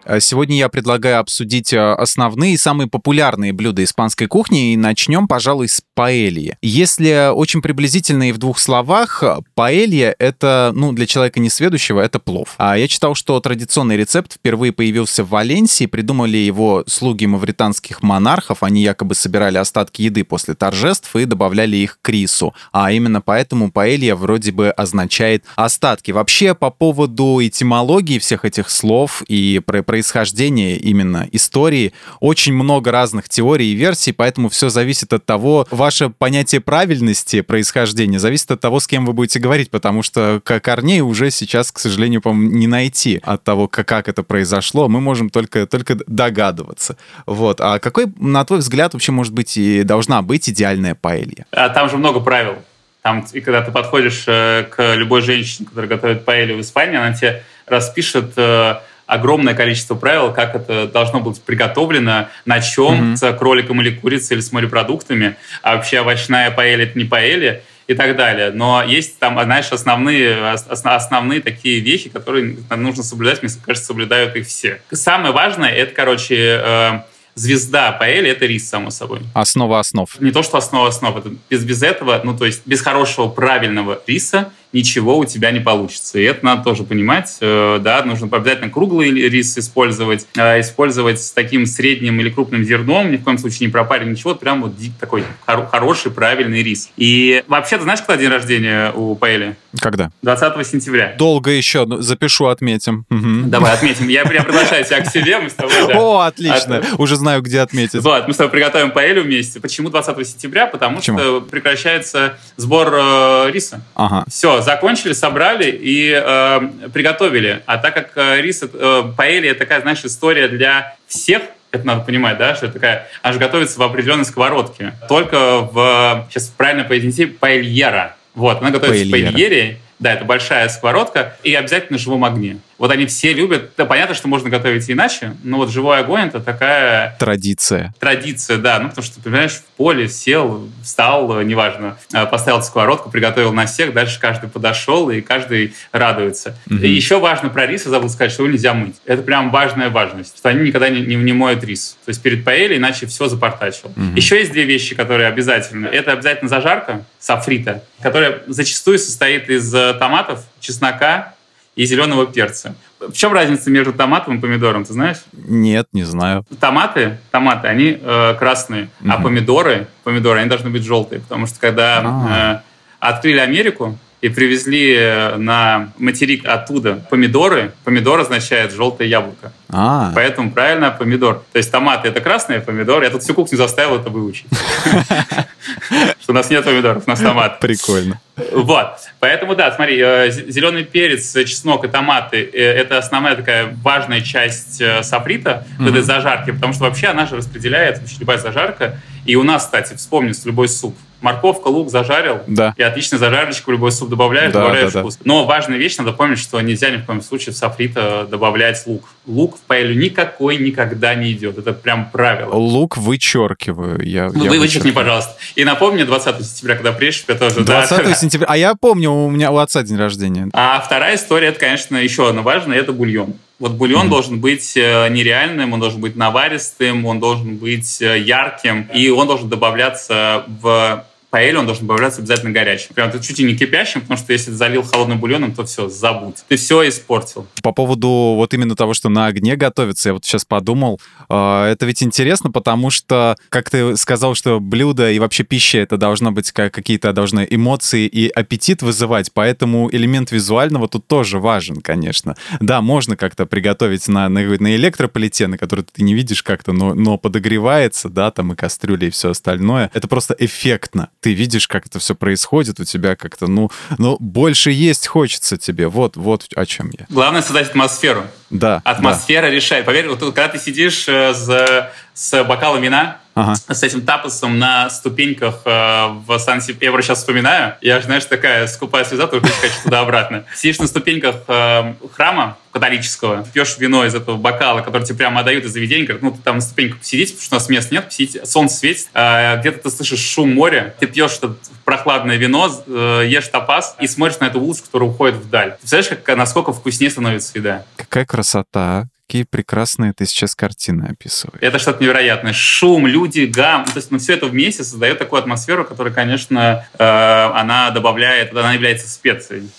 Э, 0.06 0.20
сегодня 0.20 0.58
я 0.58 0.70
предлагаю 0.70 1.20
обсудить 1.20 1.74
э, 1.74 1.80
основные 1.80 2.54
и 2.54 2.58
самые 2.58 2.88
популярные 2.88 3.54
блюда 3.54 3.84
испанской 3.84 4.28
кухни 4.28 4.74
и 4.74 4.78
начнем, 4.78 5.28
пожалуй, 5.28 5.68
с 5.68 5.82
паэльи. 5.94 6.58
Если 6.62 7.32
очень 7.32 7.62
приблизительно 7.62 8.30
и 8.30 8.32
в 8.32 8.38
двух 8.38 8.60
словах, 8.60 9.24
паэлья— 9.56 10.16
это, 10.20 10.72
ну, 10.76 10.92
для 10.92 11.06
человека 11.06 11.40
несведущего, 11.40 12.00
это 12.02 12.20
плов. 12.20 12.56
А 12.58 12.78
я 12.78 12.88
читал, 12.88 13.16
что 13.16 13.40
традиционный 13.40 13.98
рецепт 13.98 14.34
впервые 14.34 14.72
появился 14.72 15.24
в 15.24 15.30
Валенсии, 15.30 15.86
придумали 15.86 16.38
его 16.38 16.84
слуги 16.88 17.26
мавританских 17.26 18.04
монархов, 18.04 18.64
они 18.64 18.84
якобы 18.84 19.16
собирали 19.16 19.58
остатки 19.58 20.02
еды 20.02 20.24
после 20.24 20.54
торжеств 20.54 21.16
и 21.16 21.26
добавляли 21.26 21.78
их 21.78 22.00
к 22.02 22.10
рису. 22.10 22.54
А 22.72 22.92
именно 22.92 23.22
поэтому 23.22 23.72
паэлья 23.72 24.16
вроде 24.16 24.52
бы 24.52 24.70
означает 24.72 25.46
остатки. 25.56 26.12
Вообще, 26.12 26.56
по 26.56 26.70
поводу 26.70 27.40
этимологии 27.42 28.20
всех 28.20 28.46
этих 28.46 28.70
слов 28.70 29.24
и 29.28 29.62
про 29.66 29.82
происхождения 29.94 30.76
именно 30.76 31.28
истории. 31.34 31.94
Очень 32.20 32.56
много 32.56 32.90
разных 32.90 33.30
теорий 33.30 33.74
и 33.74 33.76
версий, 33.76 34.12
поэтому 34.12 34.50
все 34.50 34.70
зависит 34.70 35.14
от 35.14 35.24
того, 35.24 35.68
ваше 35.70 36.10
понятие 36.10 36.62
правильности 36.62 37.42
происхождения 37.42 38.18
зависит 38.18 38.50
от 38.50 38.60
того, 38.60 38.80
с 38.80 38.88
кем 38.88 39.06
вы 39.06 39.14
будете 39.14 39.38
говорить, 39.38 39.70
потому 39.70 40.02
что 40.02 40.42
корней 40.44 41.02
уже 41.02 41.30
сейчас, 41.30 41.72
к 41.72 41.78
сожалению, 41.78 42.22
по 42.22 42.34
не 42.34 42.66
найти 42.66 43.22
от 43.22 43.44
того, 43.44 43.68
как, 43.68 43.88
как 43.88 44.10
это 44.10 44.24
произошло. 44.24 44.90
Мы 44.90 45.00
можем 45.00 45.30
только, 45.30 45.68
только 45.68 45.96
догадываться. 46.08 46.98
Вот. 47.28 47.62
А 47.62 47.78
какой, 47.78 48.08
на 48.18 48.44
твой 48.46 48.60
взгляд, 48.62 48.94
вообще 48.94 49.12
может 49.12 49.34
быть 49.34 49.58
и 49.58 49.84
должна 49.84 50.24
быть 50.24 50.50
идеальная 50.50 50.96
паэлья? 50.96 51.46
А 51.52 51.70
там 51.70 51.88
же 51.88 51.98
много 51.98 52.20
правил. 52.20 52.56
Там, 53.04 53.24
и 53.32 53.42
когда 53.42 53.62
ты 53.62 53.72
подходишь 53.72 54.24
э, 54.26 54.66
к 54.72 54.96
любой 54.96 55.22
женщине, 55.22 55.68
которая 55.68 55.90
готовит 55.90 56.26
паэлью 56.26 56.58
в 56.58 56.62
Испании, 56.62 56.98
она 56.98 57.14
тебе 57.14 57.44
распишет 57.68 58.34
э, 58.38 58.78
огромное 59.06 59.54
количество 59.54 59.96
правил, 59.96 60.34
как 60.34 60.56
это 60.56 60.88
должно 60.88 61.20
быть 61.20 61.42
приготовлено, 61.42 62.30
на 62.46 62.62
чем, 62.62 63.14
mm-hmm. 63.14 63.16
с 63.16 63.38
кроликом 63.38 63.82
или 63.82 63.92
курицей, 63.96 64.36
или 64.36 64.42
с 64.42 64.52
морепродуктами, 64.52 65.36
а 65.62 65.76
вообще 65.76 66.02
овощная 66.02 66.52
паэлья– 66.52 66.86
это 66.86 66.98
не 66.98 67.06
паэлья 67.06 67.62
и 67.88 67.94
так 67.96 68.16
далее. 68.16 68.52
Но 68.52 68.84
есть 68.84 69.20
там, 69.20 69.42
знаешь, 69.44 69.72
основные, 69.72 70.54
основные 70.54 71.42
такие 71.42 71.80
вещи, 71.80 72.10
которые 72.10 72.58
нужно 72.70 73.04
соблюдать, 73.04 73.44
мне 73.44 73.52
кажется, 73.66 73.88
соблюдают 73.88 74.36
их 74.36 74.48
все. 74.48 74.82
Самое 74.92 75.34
важное– 75.34 75.70
это, 75.72 75.94
короче, 75.94 76.62
э, 76.64 77.00
звезда 77.36 77.92
паэли— 77.92 78.30
это 78.32 78.46
рис, 78.46 78.70
само 78.70 78.90
собой. 78.90 79.20
Основа 79.34 79.80
основ. 79.80 80.10
Не 80.20 80.32
то, 80.32 80.44
что 80.44 80.58
основа 80.58 80.88
основ. 80.88 81.18
Это 81.18 81.32
без, 81.50 81.64
без 81.64 81.84
этого, 81.84 82.22
ну, 82.24 82.38
то 82.38 82.46
есть 82.46 82.62
без 82.66 82.82
хорошего, 82.82 83.28
правильного 83.28 84.02
риса 84.08 84.52
ничего 84.74 85.18
у 85.18 85.26
тебя 85.26 85.52
не 85.52 85.60
получится. 85.60 86.20
И 86.20 86.24
это 86.24 86.44
надо 86.44 86.64
тоже 86.64 86.84
понимать. 86.84 87.38
Э, 87.40 87.80
да, 87.80 88.04
нужно 88.04 88.28
обязательно 88.32 88.70
круглый 88.70 89.12
рис 89.12 89.58
использовать, 89.58 90.28
э, 90.36 90.60
использовать 90.60 91.22
с 91.22 91.32
таким 91.32 91.66
средним 91.66 92.20
или 92.20 92.30
крупным 92.30 92.64
зерном, 92.64 93.12
ни 93.12 93.18
в 93.18 93.24
коем 93.24 93.38
случае 93.38 93.68
не 93.68 93.72
пропарить 93.72 94.10
ничего, 94.10 94.36
прям 94.36 94.64
вот 94.64 94.74
такой 95.00 95.24
хороший, 95.46 96.12
правильный 96.12 96.64
рис. 96.64 96.90
И 96.98 97.44
вообще, 97.48 97.78
ты 97.78 97.84
знаешь, 97.84 98.00
когда 98.02 98.18
день 98.18 98.30
рождения 98.30 98.92
у 98.92 99.16
Паэли? 99.16 99.56
Когда? 99.80 100.12
20 100.22 100.68
сентября. 100.68 101.16
Долго 101.18 101.52
еще, 101.52 101.86
ну, 101.86 102.02
запишу, 102.02 102.48
отметим. 102.48 103.06
Угу. 103.10 103.50
Давай, 103.50 103.74
отметим. 103.74 104.08
Я, 104.08 104.22
я 104.22 104.44
приглашаю 104.44 104.84
тебя 104.84 105.02
к 105.02 105.08
себе, 105.08 105.40
мы 105.40 105.50
с 105.50 105.54
тобой... 105.54 105.74
Да. 105.88 105.94
О, 106.00 106.20
отлично, 106.22 106.78
От... 106.78 107.00
уже 107.00 107.16
знаю, 107.16 107.42
где 107.42 107.62
отметить. 107.62 108.02
Вот, 108.02 108.28
мы 108.28 108.34
с 108.34 108.38
тобой 108.38 108.52
приготовим 108.52 108.92
Паэлю 108.92 109.24
вместе. 109.24 109.60
Почему 109.60 109.90
20 109.90 110.28
сентября? 110.28 110.68
Потому 110.68 110.98
Почему? 110.98 111.20
что 111.20 111.42
прекращается 111.42 112.38
сбор 112.58 112.94
э, 112.94 113.52
риса. 113.52 113.82
Ага. 113.96 114.26
Все, 114.28 114.63
закончили, 114.64 115.14
собрали 115.14 115.70
и 115.70 116.12
э, 116.12 116.62
приготовили. 116.94 117.62
А 117.66 117.78
так 117.78 117.94
как 117.94 118.12
э, 118.16 118.42
рис, 118.42 118.64
э, 118.64 119.04
паэлья 119.16 119.54
такая, 119.54 119.82
знаешь, 119.82 120.04
история 120.04 120.48
для 120.48 120.96
всех 121.08 121.44
Это 121.72 121.86
надо 121.88 122.02
понимать, 122.02 122.38
да, 122.38 122.56
что 122.56 122.68
это 122.68 122.76
такая... 122.76 123.08
Же 123.24 123.40
готовится 123.40 123.80
в 123.80 123.84
определенной 123.84 124.26
сковородке. 124.26 124.94
Только 125.10 125.62
в... 125.62 126.28
Сейчас 126.30 126.48
правильно 126.50 126.84
произнести, 126.84 127.26
паэльера. 127.26 128.16
Вот, 128.36 128.62
она 128.62 128.70
готовится 128.70 129.10
паэльера. 129.10 129.30
в 129.30 129.34
паэльере. 129.34 129.78
Да, 130.00 130.14
это 130.14 130.26
большая 130.26 130.68
сковородка 130.70 131.38
и 131.44 131.56
обязательно 131.56 131.98
на 131.98 131.98
живом 131.98 132.26
огне. 132.26 132.58
Вот 132.84 132.92
они 132.92 133.06
все 133.06 133.32
любят. 133.32 133.72
Да, 133.78 133.86
понятно, 133.86 134.14
что 134.14 134.28
можно 134.28 134.50
готовить 134.50 134.92
иначе, 134.92 135.38
но 135.42 135.56
вот 135.56 135.72
живой 135.72 136.00
огонь 136.00 136.28
это 136.28 136.42
такая... 136.42 137.16
Традиция. 137.18 137.94
Традиция, 137.98 138.58
да. 138.58 138.78
Ну, 138.78 138.90
потому 138.90 139.06
что, 139.06 139.16
ты 139.16 139.22
понимаешь, 139.22 139.54
в 139.54 139.64
поле 139.78 140.10
сел, 140.10 140.68
встал, 140.84 141.44
неважно, 141.44 141.98
э, 142.12 142.26
поставил 142.26 142.62
сковородку, 142.62 143.10
приготовил 143.10 143.54
на 143.54 143.68
всех, 143.68 143.94
дальше 143.94 144.20
каждый 144.20 144.50
подошел, 144.50 145.10
и 145.10 145.22
каждый 145.22 145.74
радуется. 145.94 146.58
Угу. 146.70 146.76
И 146.76 146.90
еще 146.90 147.22
важно 147.22 147.48
про 147.48 147.66
рис, 147.68 147.86
я 147.86 147.92
забыл 147.92 148.10
сказать, 148.10 148.34
что 148.34 148.44
его 148.44 148.52
нельзя 148.52 148.74
мыть. 148.74 148.98
Это 149.06 149.24
прям 149.24 149.50
важная 149.50 149.90
важность, 149.90 150.38
что 150.38 150.50
они 150.50 150.68
никогда 150.68 150.90
не, 150.90 151.00
не, 151.00 151.16
не 151.16 151.32
моют 151.32 151.64
рис. 151.64 151.96
То 152.04 152.10
есть 152.10 152.22
перед 152.22 152.44
паэлей, 152.44 152.76
иначе 152.76 153.06
все 153.06 153.30
запортачил. 153.30 153.94
Угу. 153.96 154.18
Еще 154.18 154.40
есть 154.40 154.52
две 154.52 154.66
вещи, 154.66 154.94
которые 154.94 155.30
обязательно. 155.30 155.88
Это 155.88 156.12
обязательно 156.12 156.50
зажарка 156.50 157.06
сафрита, 157.18 157.82
которая 158.02 158.42
зачастую 158.48 159.00
состоит 159.00 159.50
из 159.50 159.74
э, 159.74 159.94
томатов, 159.94 160.42
чеснока, 160.60 161.34
и 161.76 161.86
зеленого 161.86 162.28
перца. 162.28 162.76
В 163.00 163.14
чем 163.14 163.34
разница 163.34 163.70
между 163.70 163.94
томатом 163.94 164.38
и 164.38 164.42
помидором, 164.42 164.86
ты 164.86 164.94
знаешь? 164.94 165.18
Нет, 165.34 165.88
не 165.92 166.04
знаю. 166.04 166.46
Томаты, 166.60 167.18
томаты, 167.32 167.68
они 167.68 167.98
э, 168.00 168.36
красные, 168.38 168.90
угу. 169.02 169.12
а 169.12 169.22
помидоры, 169.22 169.88
помидоры, 170.04 170.40
они 170.40 170.50
должны 170.50 170.70
быть 170.70 170.84
желтые, 170.84 171.22
потому 171.22 171.48
что 171.48 171.60
когда 171.60 172.02
а. 172.04 172.64
э, 172.64 172.70
открыли 173.00 173.40
Америку, 173.40 173.98
и 174.24 174.30
привезли 174.30 174.96
э, 174.96 175.36
на 175.36 175.90
материк 175.98 176.46
оттуда 176.46 177.04
помидоры. 177.10 177.74
Помидор 177.84 178.22
означает 178.22 178.72
желтое 178.72 179.10
яблоко. 179.10 179.52
А. 179.70 180.14
Поэтому 180.16 180.50
правильно 180.50 180.92
помидор. 180.92 181.44
То 181.52 181.58
есть 181.58 181.70
томаты 181.70 182.08
это 182.08 182.22
красные 182.22 182.62
помидоры. 182.62 183.04
Я 183.04 183.12
тут 183.12 183.22
всю 183.22 183.34
кухню 183.34 183.58
заставил 183.58 183.98
это 184.00 184.10
выучить. 184.10 184.46
Что 186.22 186.32
у 186.32 186.34
нас 186.34 186.50
нет 186.50 186.64
помидоров, 186.64 187.04
у 187.06 187.10
нас 187.10 187.20
томаты. 187.20 187.58
Прикольно. 187.60 188.22
Вот. 188.54 188.94
Поэтому, 189.20 189.56
да, 189.58 189.74
смотри, 189.74 190.00
э, 190.00 190.32
зеленый 190.32 190.86
перец, 190.86 191.34
чеснок 191.34 191.84
и 191.84 191.90
томаты 191.90 192.50
э,– 192.54 192.60
это 192.78 193.00
основная 193.00 193.36
такая 193.36 193.76
важная 193.84 194.22
часть 194.22 194.82
сафрита, 195.04 195.68
mm-hmm. 195.80 195.90
этой 195.90 196.02
зажарки, 196.02 196.52
потому 196.52 196.72
что 196.72 196.84
вообще 196.86 197.08
она 197.08 197.26
же 197.26 197.36
распределяет, 197.36 198.00
любая 198.22 198.38
зажарка. 198.38 199.02
И 199.26 199.36
у 199.36 199.44
нас, 199.44 199.66
кстати, 199.66 199.96
вспомни, 199.96 200.32
любой 200.46 200.70
суп– 200.70 200.96
морковка, 201.24 201.70
лук 201.70 201.90
зажарил, 201.90 202.42
да. 202.48 202.74
и 202.78 202.84
отлично 202.84 203.18
зажарочку 203.18 203.72
в 203.72 203.74
любой 203.74 203.92
суп 203.92 204.10
добавляешь, 204.10 204.52
да, 204.52 204.60
добавляешь 204.60 204.92
да, 204.92 205.00
вкус. 205.00 205.16
Да. 205.16 205.22
Но 205.26 205.46
важная 205.46 205.78
вещь, 205.78 205.98
надо 205.98 206.12
помнить, 206.12 206.38
что 206.38 206.60
нельзя 206.62 206.90
ни 206.90 206.98
в 206.98 207.06
коем 207.06 207.22
случае 207.22 207.54
в 207.54 207.58
софрито 207.58 208.28
добавлять 208.30 208.86
лук. 208.86 209.10
Лук 209.26 209.58
в 209.58 209.62
паэлю 209.62 209.96
никакой 209.96 210.58
никогда 210.58 211.16
не 211.16 211.32
идет. 211.32 211.58
Это 211.58 211.72
прям 211.74 212.12
правило. 212.12 212.54
Лук 212.54 212.98
вычеркиваю. 212.98 214.06
Я, 214.06 214.30
ну, 214.34 214.44
я 214.44 214.50
вы 214.50 214.60
вычеркни, 214.60 214.92
пожалуйста. 214.92 215.34
И 215.56 215.64
напомни 215.64 216.04
20 216.04 216.46
сентября, 216.46 216.76
когда 216.76 216.92
приедешь, 216.92 217.24
я 217.28 217.36
тоже. 217.36 217.62
20 217.62 218.04
да. 218.06 218.14
сентября. 218.14 218.48
А 218.50 218.58
я 218.58 218.76
помню, 218.76 219.12
у 219.12 219.30
меня 219.30 219.52
у 219.52 219.58
отца 219.58 219.82
день 219.84 219.98
рождения. 219.98 220.50
А 220.54 220.82
вторая 220.82 221.16
история, 221.16 221.48
это, 221.48 221.60
конечно, 221.60 221.96
еще 221.96 222.28
одна 222.28 222.42
важная, 222.42 222.78
это 222.78 222.92
бульон. 222.92 223.36
Вот 223.60 223.74
бульон 223.74 224.08
mm-hmm. 224.08 224.10
должен 224.10 224.40
быть 224.42 224.76
э, 224.76 225.08
нереальным, 225.10 225.72
он 225.72 225.80
должен 225.80 226.02
быть 226.02 226.18
наваристым, 226.18 227.06
он 227.06 227.22
должен 227.22 227.56
быть 227.56 228.02
э, 228.02 228.20
ярким, 228.20 228.90
и 228.94 229.10
он 229.10 229.28
должен 229.28 229.48
добавляться 229.48 230.44
в 230.62 231.06
паэль, 231.34 231.58
он 231.58 231.66
должен 231.66 231.88
добавляться 231.88 232.22
обязательно 232.22 232.52
горячим. 232.52 232.94
Прям 232.94 233.12
чуть 233.20 233.40
ли 233.40 233.46
не 233.46 233.58
кипящим, 233.58 234.02
потому 234.02 234.20
что 234.20 234.34
если 234.34 234.52
залил 234.52 234.84
холодным 234.84 235.20
бульоном, 235.20 235.56
то 235.56 235.66
все, 235.66 235.90
забудь. 235.90 236.36
Ты 236.48 236.58
все 236.58 236.88
испортил. 236.88 237.48
По 237.64 237.72
поводу 237.72 238.08
вот 238.08 238.54
именно 238.54 238.76
того, 238.76 238.94
что 238.94 239.10
на 239.10 239.26
огне 239.26 239.56
готовится, 239.56 240.10
я 240.10 240.14
вот 240.14 240.26
сейчас 240.26 240.46
подумал, 240.46 241.02
э, 241.30 241.64
это 241.72 241.88
ведь 241.88 242.04
интересно, 242.04 242.52
потому 242.52 242.92
что, 242.92 243.36
как 243.50 243.72
ты 243.72 243.98
сказал, 243.98 244.36
что 244.36 244.60
блюдо 244.60 245.12
и 245.12 245.18
вообще 245.18 245.44
пища 245.44 245.80
это 245.80 245.98
должно 245.98 246.32
быть 246.32 246.52
как 246.52 246.72
какие-то 246.72 247.12
должны 247.14 247.48
эмоции 247.50 248.06
и 248.06 248.30
аппетит 248.30 248.84
вызывать, 248.84 249.32
поэтому 249.34 249.90
элемент 249.92 250.32
визуального 250.32 250.88
тут 250.88 251.08
тоже 251.08 251.40
важен, 251.40 251.78
конечно. 251.78 252.36
Да, 252.60 252.84
можно 252.84 253.18
как-то 253.18 253.48
приготовить 253.48 254.08
на, 254.08 254.30
на, 254.30 254.42
на 254.42 254.76
электроплите, 254.76 255.48
на 255.48 255.58
который 255.58 255.84
ты 255.84 256.04
не 256.04 256.14
видишь 256.14 256.44
как-то, 256.44 256.74
но, 256.74 256.94
но 256.94 257.18
подогревается, 257.18 258.10
да, 258.10 258.30
там 258.30 258.54
и 258.54 258.56
кастрюля 258.56 259.08
и 259.08 259.10
все 259.10 259.32
остальное. 259.32 259.90
Это 259.96 260.08
просто 260.08 260.36
эффектно 260.38 261.10
ты 261.24 261.34
видишь, 261.34 261.70
как 261.70 261.86
это 261.86 262.00
все 262.00 262.16
происходит, 262.16 262.82
у 262.82 262.84
тебя 262.84 263.16
как-то, 263.16 263.48
ну, 263.48 263.72
ну, 263.98 264.18
больше 264.20 264.72
есть 264.72 265.08
хочется 265.08 265.58
тебе. 265.58 265.88
Вот, 265.88 266.18
вот 266.18 266.48
о 266.54 266.66
чем 266.66 266.92
я. 266.92 267.06
Главное 267.10 267.42
создать 267.42 267.70
атмосферу. 267.70 268.26
Да. 268.50 268.82
Атмосфера 268.84 269.44
да. 269.44 269.50
решает. 269.50 269.86
Поверь, 269.86 270.10
вот 270.10 270.20
когда 270.20 270.50
ты 270.50 270.60
сидишь 270.60 271.08
э, 271.08 271.34
с, 271.34 271.90
с 272.14 272.44
бокалом 272.44 272.82
вина, 272.82 273.20
ага. 273.36 273.56
с 273.56 273.84
этим 273.84 274.02
тапосом 274.02 274.60
на 274.60 274.90
ступеньках 274.90 275.62
э, 275.64 276.08
в 276.28 276.38
сан 276.40 276.60
Я 276.68 276.88
его 276.88 277.02
сейчас 277.02 277.20
вспоминаю. 277.20 277.76
Я 277.80 278.00
же, 278.00 278.06
знаешь, 278.08 278.26
такая 278.26 278.68
скупая 278.68 279.06
слеза, 279.06 279.28
тоже 279.28 279.46
хочу 279.46 279.76
туда-обратно. 279.86 280.44
Сидишь 280.54 280.80
на 280.80 280.88
ступеньках 280.88 281.38
э, 281.48 281.94
храма 282.14 282.58
католического, 282.74 283.46
пьешь 283.54 283.78
вино 283.78 284.06
из 284.06 284.16
этого 284.16 284.36
бокала, 284.36 284.82
который 284.82 285.04
тебе 285.04 285.20
прямо 285.20 285.42
отдают 285.42 285.64
из 285.64 285.72
заведения, 285.72 286.06
говорят, 286.06 286.24
ну, 286.24 286.32
ты 286.32 286.42
там 286.42 286.56
на 286.56 286.62
ступеньках 286.62 287.00
посидите, 287.00 287.34
потому 287.34 287.46
что 287.46 287.56
у 287.56 287.60
нас 287.60 287.70
мест 287.70 287.92
нет, 287.92 288.06
посидите, 288.06 288.46
солнце 288.46 288.78
светит, 288.78 289.08
э, 289.14 289.60
где-то 289.60 289.80
ты 289.80 289.96
слышишь 289.96 290.20
шум 290.20 290.54
моря, 290.54 290.96
ты 291.00 291.06
пьешь 291.08 291.38
это 291.38 291.56
прохладное 291.86 292.38
вино, 292.38 292.70
э, 292.88 293.24
ешь 293.28 293.48
тапас 293.48 293.96
и 294.00 294.08
смотришь 294.08 294.40
на 294.40 294.46
эту 294.46 294.60
улицу, 294.60 294.84
которая 294.84 295.10
уходит 295.10 295.36
вдаль. 295.36 295.72
Ты 295.74 295.78
представляешь, 295.80 296.24
как, 296.24 296.38
насколько 296.38 296.74
вкуснее 296.74 297.12
становится 297.12 297.52
еда? 297.58 297.86
Какая 297.96 298.26
красота, 298.26 299.08
какие 299.28 299.44
прекрасные 299.44 300.14
ты 300.14 300.26
сейчас 300.26 300.54
картины 300.56 301.08
описываешь. 301.10 301.62
Это 301.62 301.80
что-то 301.80 302.04
невероятное. 302.04 302.54
Шум, 302.54 303.08
люди, 303.08 303.46
гам. 303.46 303.86
То 303.86 303.98
есть 303.98 304.12
ну, 304.12 304.20
все 304.20 304.34
это 304.34 304.46
вместе 304.46 304.84
создает 304.84 305.18
такую 305.20 305.40
атмосферу, 305.40 305.86
которая, 305.86 306.14
конечно, 306.14 306.88
э, 306.98 307.04
она 307.04 307.90
добавляет, 307.92 308.56
она 308.56 308.74
является 308.74 309.10
специей. 309.10 309.70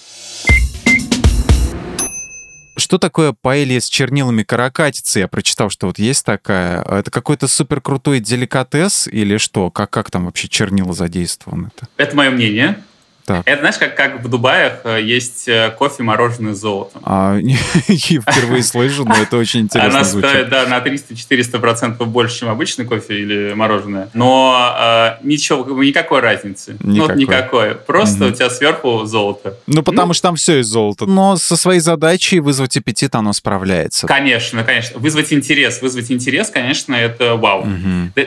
Что 2.85 2.99
такое 2.99 3.33
паэлья 3.33 3.81
с 3.81 3.89
чернилами 3.89 4.43
каракатицы? 4.43 5.21
Я 5.21 5.27
прочитал, 5.27 5.71
что 5.71 5.87
вот 5.87 5.99
есть 5.99 6.23
такая. 6.23 6.83
Это 6.83 7.11
какой-то 7.11 7.49
супер 7.49 7.81
крутой 7.81 8.21
деликатес 8.21 9.09
или 9.09 9.39
что? 9.39 9.71
Как, 9.71 9.89
как 9.89 10.11
там 10.11 10.27
вообще 10.27 10.49
чернила 10.49 10.93
задействованы? 10.93 11.69
-то? 11.69 11.89
Это 11.97 12.15
мое 12.15 12.29
мнение. 12.31 12.77
Так. 13.25 13.43
Это, 13.47 13.61
знаешь, 13.61 13.79
как, 13.79 13.97
как 13.97 14.23
в 14.23 14.29
Дубаях 14.29 14.81
э, 14.85 15.01
есть 15.03 15.49
э, 15.49 15.75
кофе, 15.79 16.03
мороженое 16.03 16.53
с 16.53 16.59
золотом. 16.59 17.01
А, 17.05 17.39
впервые 17.89 18.63
слышу, 18.63 19.05
но 19.05 19.15
это 19.15 19.39
очень 19.39 19.61
интересно 19.61 19.91
Она 19.91 20.05
стоит, 20.05 20.51
да, 20.51 20.67
на 20.67 20.79
300-400% 20.79 22.05
больше, 22.05 22.41
чем 22.41 22.51
обычный 22.51 22.85
кофе 22.85 23.19
или 23.19 23.55
мороженое. 23.55 24.11
Но 24.13 24.77
э, 24.79 25.27
ничего, 25.27 25.83
никакой 25.83 26.21
разницы. 26.21 26.77
Никакой. 26.81 27.15
Ну, 27.15 27.21
никакой. 27.21 27.75
Просто 27.77 28.27
у 28.27 28.31
тебя 28.31 28.51
сверху 28.51 29.07
золото. 29.07 29.57
Ну, 29.67 29.83
потому 29.83 30.09
ну, 30.09 30.15
что 30.15 30.29
там 30.29 30.37
все 30.37 30.61
из 30.61 30.67
золота. 30.67 31.07
Но 31.07 31.37
со 31.37 31.57
своей 31.57 31.81
задачей 31.81 32.41
вызвать 32.41 32.77
аппетит 32.77 33.15
оно 33.15 33.33
справляется. 33.33 34.07
Конечно, 34.07 34.65
конечно. 34.65 34.99
Вызвать 34.99 35.33
интерес. 35.33 35.81
Вызвать 35.81 36.11
интерес, 36.11 36.51
конечно, 36.51 36.95
это 36.95 37.37
вау. 37.37 37.67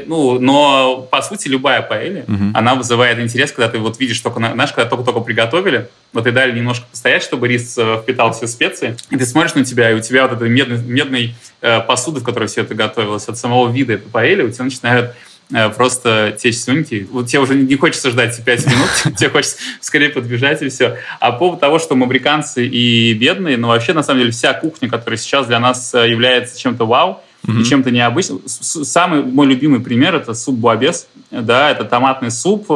Ну, 0.08 0.40
но, 0.40 1.08
по 1.12 1.22
сути, 1.22 1.48
любая 1.48 1.84
паэлья, 1.84 2.26
она 2.56 2.74
вызывает 2.74 3.20
интерес, 3.20 3.52
когда 3.52 3.70
ты 3.70 3.78
вот 3.78 4.00
видишь 4.00 4.20
только, 4.20 4.40
знаешь, 4.40 4.72
когда 4.72 4.87
только-только 4.90 5.20
приготовили, 5.22 5.90
вот 6.14 6.26
и 6.26 6.32
дали 6.32 6.58
немножко 6.58 6.86
постоять, 6.90 7.24
чтобы 7.24 7.48
рис 7.48 7.78
э, 7.78 8.00
впитал 8.02 8.34
все 8.34 8.48
специи, 8.48 8.98
и 9.10 9.18
ты 9.18 9.26
смотришь 9.26 9.56
на 9.56 9.66
тебя, 9.66 9.92
и 9.92 9.94
у 9.94 10.00
тебя 10.00 10.28
вот 10.28 10.38
этой 10.38 10.50
медной, 10.50 10.78
медной 10.78 11.36
э, 11.62 11.82
посуды, 11.82 12.22
в 12.22 12.24
которой 12.24 12.48
все 12.48 12.62
это 12.62 12.76
готовилось, 12.76 13.28
от 13.28 13.38
самого 13.38 13.72
вида 13.72 13.94
этой 13.94 14.10
паэли, 14.10 14.44
у 14.44 14.50
тебя 14.50 14.66
начинают 14.66 15.16
э, 15.54 15.70
просто 15.70 16.36
течь 16.40 16.58
слюнки. 16.58 17.08
Вот 17.12 17.28
тебе 17.28 17.42
уже 17.42 17.56
не 17.56 17.76
хочется 17.76 18.10
ждать 18.10 18.40
5 18.44 18.66
минут, 18.66 18.90
тебе 19.18 19.30
хочется 19.30 19.58
скорее 19.82 20.10
подбежать 20.10 20.62
и 20.62 20.70
все. 20.70 20.98
А 21.20 21.32
по 21.32 21.40
поводу 21.40 21.60
того, 21.60 21.80
что 21.80 21.96
мы 21.96 22.06
американцы 22.06 22.66
и 22.66 23.14
бедные, 23.14 23.58
ну 23.58 23.68
вообще, 23.68 23.94
на 23.94 24.04
самом 24.04 24.22
деле, 24.22 24.32
вся 24.32 24.54
кухня, 24.54 24.90
которая 24.90 25.18
сейчас 25.18 25.48
для 25.48 25.60
нас 25.60 25.94
является 25.94 26.60
чем-то 26.60 26.86
вау, 26.86 27.22
mm-hmm. 27.46 27.62
и 27.62 27.66
чем-то 27.66 27.92
необычным. 27.92 28.42
Самый 28.46 29.24
мой 29.24 29.48
любимый 29.48 29.80
пример– 29.80 30.16
это 30.16 30.34
суп 30.34 30.56
буабес. 30.56 31.08
Да, 31.32 31.72
это 31.72 31.84
томатный 31.84 32.32
суп, 32.32 32.72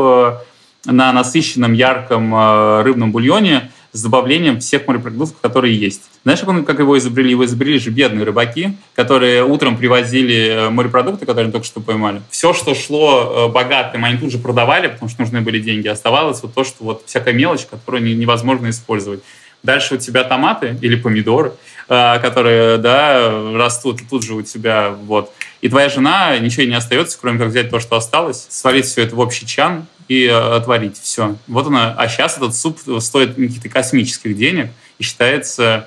на 0.86 1.12
насыщенном 1.14 1.74
ярком 1.74 2.34
э, 2.34 2.82
рыбном 2.84 3.12
бульоне 3.12 3.72
с 3.94 4.04
добавлением 4.04 4.60
всех 4.60 4.88
морепродуктов, 4.88 5.40
которые 5.42 5.76
есть. 5.76 6.04
Знаешь, 6.24 6.40
как 6.66 6.80
его 6.80 6.98
изобрели? 6.98 7.32
Его 7.32 7.46
изобрели 7.46 7.78
же 7.78 7.90
бедные 7.90 8.24
рыбаки, 8.24 8.78
которые 8.96 9.44
утром 9.44 9.78
привозили 9.78 10.48
э, 10.48 10.70
морепродукты, 10.70 11.26
которые 11.26 11.46
они 11.46 11.52
только 11.52 11.66
что 11.66 11.82
поймали. 11.82 12.22
Все, 12.30 12.54
что 12.54 12.74
шло 12.74 13.48
э, 13.50 13.52
богатым, 13.52 14.06
они 14.06 14.18
тут 14.18 14.32
же 14.32 14.38
продавали, 14.38 14.88
потому 14.88 15.10
что 15.10 15.22
нужны 15.22 15.42
были 15.42 15.60
деньги. 15.60 15.88
Оставалось 15.88 16.42
вот 16.42 16.54
то, 16.54 16.64
что 16.64 16.84
вот 16.84 17.04
всякая 17.06 17.34
мелочь, 17.34 17.66
которую 17.66 18.04
невозможно 18.18 18.70
использовать. 18.70 19.22
Дальше 19.64 19.96
у 19.96 19.98
тебя 19.98 20.24
томаты 20.24 20.78
или 20.82 20.96
помидоры, 20.96 21.54
которые, 21.88 22.78
да, 22.78 23.54
растут 23.56 24.02
тут 24.10 24.24
же 24.24 24.36
у 24.36 24.42
тебя, 24.42 24.90
вот. 24.90 25.34
И 25.62 25.70
твоя 25.70 25.90
жена, 25.90 26.38
ничего 26.40 26.64
не 26.64 26.76
остается, 26.76 27.18
кроме 27.22 27.38
как 27.38 27.50
взять 27.50 27.70
то, 27.70 27.80
что 27.80 27.96
осталось, 27.96 28.48
свалить 28.50 28.86
все 28.86 29.04
это 29.04 29.16
в 29.16 29.20
общий 29.20 29.46
чан, 29.46 29.86
и 30.12 30.26
э, 30.26 30.34
отварить. 30.34 31.00
Все. 31.02 31.38
Вот 31.48 31.68
она. 31.68 31.96
А 31.98 32.10
сейчас 32.10 32.36
этот 32.36 32.54
суп 32.54 32.80
стоит 33.00 33.36
каких-то 33.36 33.70
космических 33.70 34.36
денег 34.36 34.70
и 35.00 35.04
считается 35.04 35.64
э, 35.64 35.84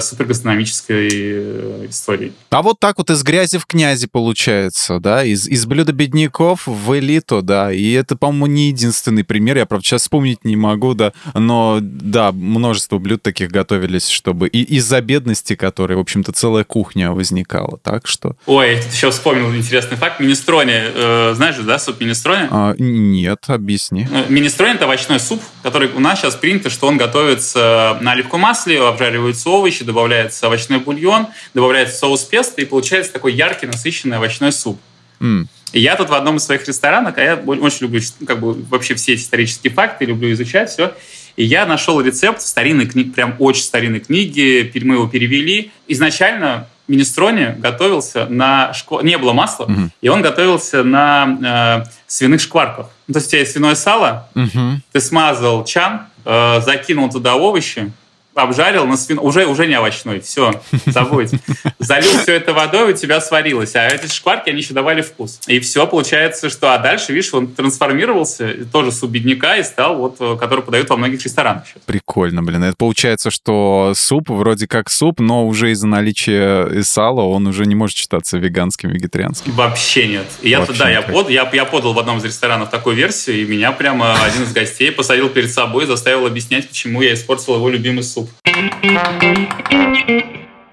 супергастрономической 0.00 1.08
э, 1.12 1.86
историей. 1.88 2.32
А 2.50 2.62
вот 2.62 2.78
так 2.78 2.98
вот 2.98 3.10
из 3.10 3.22
грязи 3.22 3.58
в 3.58 3.66
князи 3.66 4.06
получается, 4.06 4.98
да, 5.00 5.24
из, 5.24 5.48
из 5.48 5.66
блюда 5.66 5.92
бедняков 5.92 6.66
в 6.66 6.98
элиту, 6.98 7.42
да, 7.42 7.72
и 7.72 7.92
это, 7.92 8.16
по-моему, 8.16 8.46
не 8.46 8.68
единственный 8.68 9.24
пример, 9.24 9.56
я, 9.56 9.66
правда, 9.66 9.86
сейчас 9.86 10.02
вспомнить 10.02 10.44
не 10.44 10.56
могу, 10.56 10.94
да, 10.94 11.12
но, 11.34 11.78
да, 11.80 12.32
множество 12.32 12.98
блюд 12.98 13.22
таких 13.22 13.50
готовились, 13.50 14.08
чтобы 14.08 14.48
и 14.48 14.62
из-за 14.76 15.00
бедности, 15.00 15.54
которой, 15.54 15.96
в 15.96 16.00
общем-то, 16.00 16.32
целая 16.32 16.64
кухня 16.64 17.12
возникала, 17.12 17.78
так 17.78 18.06
что... 18.06 18.36
Ой, 18.46 18.80
тут 18.82 18.92
еще 18.92 19.10
вспомнил 19.10 19.54
интересный 19.54 19.96
факт, 19.96 20.20
министрони, 20.20 20.74
э, 20.74 21.34
знаешь 21.34 21.56
же, 21.56 21.62
да, 21.62 21.78
суп 21.78 22.00
министрони? 22.00 22.48
А, 22.50 22.74
нет, 22.78 23.44
объясни. 23.46 24.06
Э, 24.10 24.26
министрони— 24.28 24.74
это 24.74 24.84
овощной 24.84 25.20
суп, 25.20 25.40
который 25.62 25.88
у 25.88 26.00
нас 26.00 26.20
сейчас 26.20 26.34
принято, 26.34 26.70
что 26.70 26.86
он 26.86 26.96
готовится 26.96 27.98
на 28.00 28.12
оливковом 28.12 28.40
масле, 28.40 28.80
обжариваются 28.82 29.50
овощи, 29.50 29.69
добавляется 29.84 30.46
овощной 30.46 30.78
бульон, 30.78 31.28
добавляется 31.54 31.98
соус 31.98 32.24
песто, 32.24 32.60
и 32.60 32.64
получается 32.64 33.12
такой 33.12 33.32
яркий, 33.32 33.66
насыщенный 33.66 34.16
овощной 34.16 34.52
суп. 34.52 34.80
Mm. 35.20 35.46
И 35.72 35.80
я 35.80 35.96
тут 35.96 36.10
в 36.10 36.14
одном 36.14 36.36
из 36.36 36.44
своих 36.44 36.66
ресторанов, 36.66 37.16
а 37.16 37.22
я 37.22 37.36
очень 37.36 37.82
люблю 37.82 38.00
как 38.26 38.40
бы 38.40 38.54
вообще 38.54 38.94
все 38.94 39.14
исторические 39.14 39.72
факты, 39.72 40.04
люблю 40.04 40.32
изучать 40.32 40.70
все, 40.70 40.94
и 41.36 41.44
я 41.44 41.64
нашел 41.64 42.00
рецепт 42.00 42.42
в 42.42 42.46
старинной 42.46 42.86
книге, 42.86 43.12
прям 43.12 43.36
очень 43.38 43.62
старинной 43.62 44.00
книге, 44.00 44.70
мы 44.82 44.94
его 44.94 45.06
перевели. 45.06 45.70
Изначально 45.86 46.66
Министроне 46.90 47.54
готовился 47.56 48.26
на 48.26 48.74
шквар... 48.74 49.04
не 49.04 49.16
было 49.16 49.32
масла, 49.32 49.64
угу. 49.64 49.90
и 50.00 50.08
он 50.08 50.22
готовился 50.22 50.82
на 50.82 51.84
э, 51.86 51.90
свиных 52.08 52.40
шкварках. 52.40 52.88
Ну, 53.06 53.14
то 53.14 53.18
есть 53.18 53.28
у 53.28 53.30
тебя 53.30 53.40
есть 53.40 53.52
свиное 53.52 53.76
сало, 53.76 54.28
угу. 54.34 54.80
ты 54.90 55.00
смазал 55.00 55.64
чан, 55.64 56.06
э, 56.24 56.60
закинул 56.62 57.08
туда 57.08 57.36
овощи, 57.36 57.92
обжарил 58.34 58.86
на 58.86 58.96
свин... 58.96 59.18
Уже, 59.18 59.46
уже 59.46 59.66
не 59.66 59.74
овощной, 59.74 60.20
все, 60.20 60.60
забудь. 60.86 61.30
Залил 61.78 62.18
все 62.18 62.34
это 62.34 62.52
водой, 62.52 62.92
у 62.92 62.96
тебя 62.96 63.20
сварилось. 63.20 63.74
А 63.74 63.86
эти 63.88 64.12
шкварки, 64.12 64.50
они 64.50 64.60
еще 64.60 64.74
давали 64.74 65.02
вкус. 65.02 65.40
И 65.46 65.60
все, 65.60 65.86
получается, 65.86 66.50
что... 66.50 66.74
А 66.74 66.78
дальше, 66.78 67.12
видишь, 67.12 67.32
он 67.34 67.48
трансформировался, 67.48 68.66
тоже 68.72 68.92
суп 68.92 69.10
бедняка, 69.10 69.56
и 69.56 69.62
стал 69.62 69.96
вот, 69.96 70.16
э, 70.20 70.36
который 70.38 70.64
подают 70.64 70.88
во 70.90 70.96
многих 70.96 71.22
ресторанах 71.24 71.66
сейчас. 71.66 71.82
Прикольно, 71.86 72.42
блин. 72.42 72.64
Это 72.64 72.76
получается, 72.76 73.30
что 73.30 73.92
суп 73.96 74.28
вроде 74.28 74.66
как 74.68 74.90
суп, 74.90 75.20
но 75.20 75.46
уже 75.46 75.72
из-за 75.72 75.86
наличия 75.86 76.82
сала 76.82 77.22
он 77.22 77.46
уже 77.46 77.66
не 77.66 77.74
может 77.74 77.96
считаться 77.96 78.38
веганским, 78.38 78.90
вегетарианским. 78.90 79.52
Вообще 79.52 80.06
нет. 80.06 80.26
И 80.42 80.50
я, 80.50 80.64
да, 80.78 80.88
я, 80.88 81.02
под, 81.02 81.30
я, 81.30 81.48
я 81.52 81.64
подал 81.64 81.92
в 81.92 81.98
одном 81.98 82.18
из 82.18 82.24
ресторанов 82.24 82.70
такую 82.70 82.96
версию, 82.96 83.40
и 83.42 83.44
меня 83.44 83.72
прямо 83.72 84.14
один 84.22 84.44
из 84.44 84.52
гостей 84.52 84.92
посадил 84.92 85.28
перед 85.28 85.50
собой, 85.50 85.86
заставил 85.86 86.26
объяснять, 86.26 86.68
почему 86.68 87.02
я 87.02 87.14
испортил 87.14 87.56
его 87.56 87.68
любимый 87.68 88.02
суп. 88.02 88.19
Суп. 88.20 88.28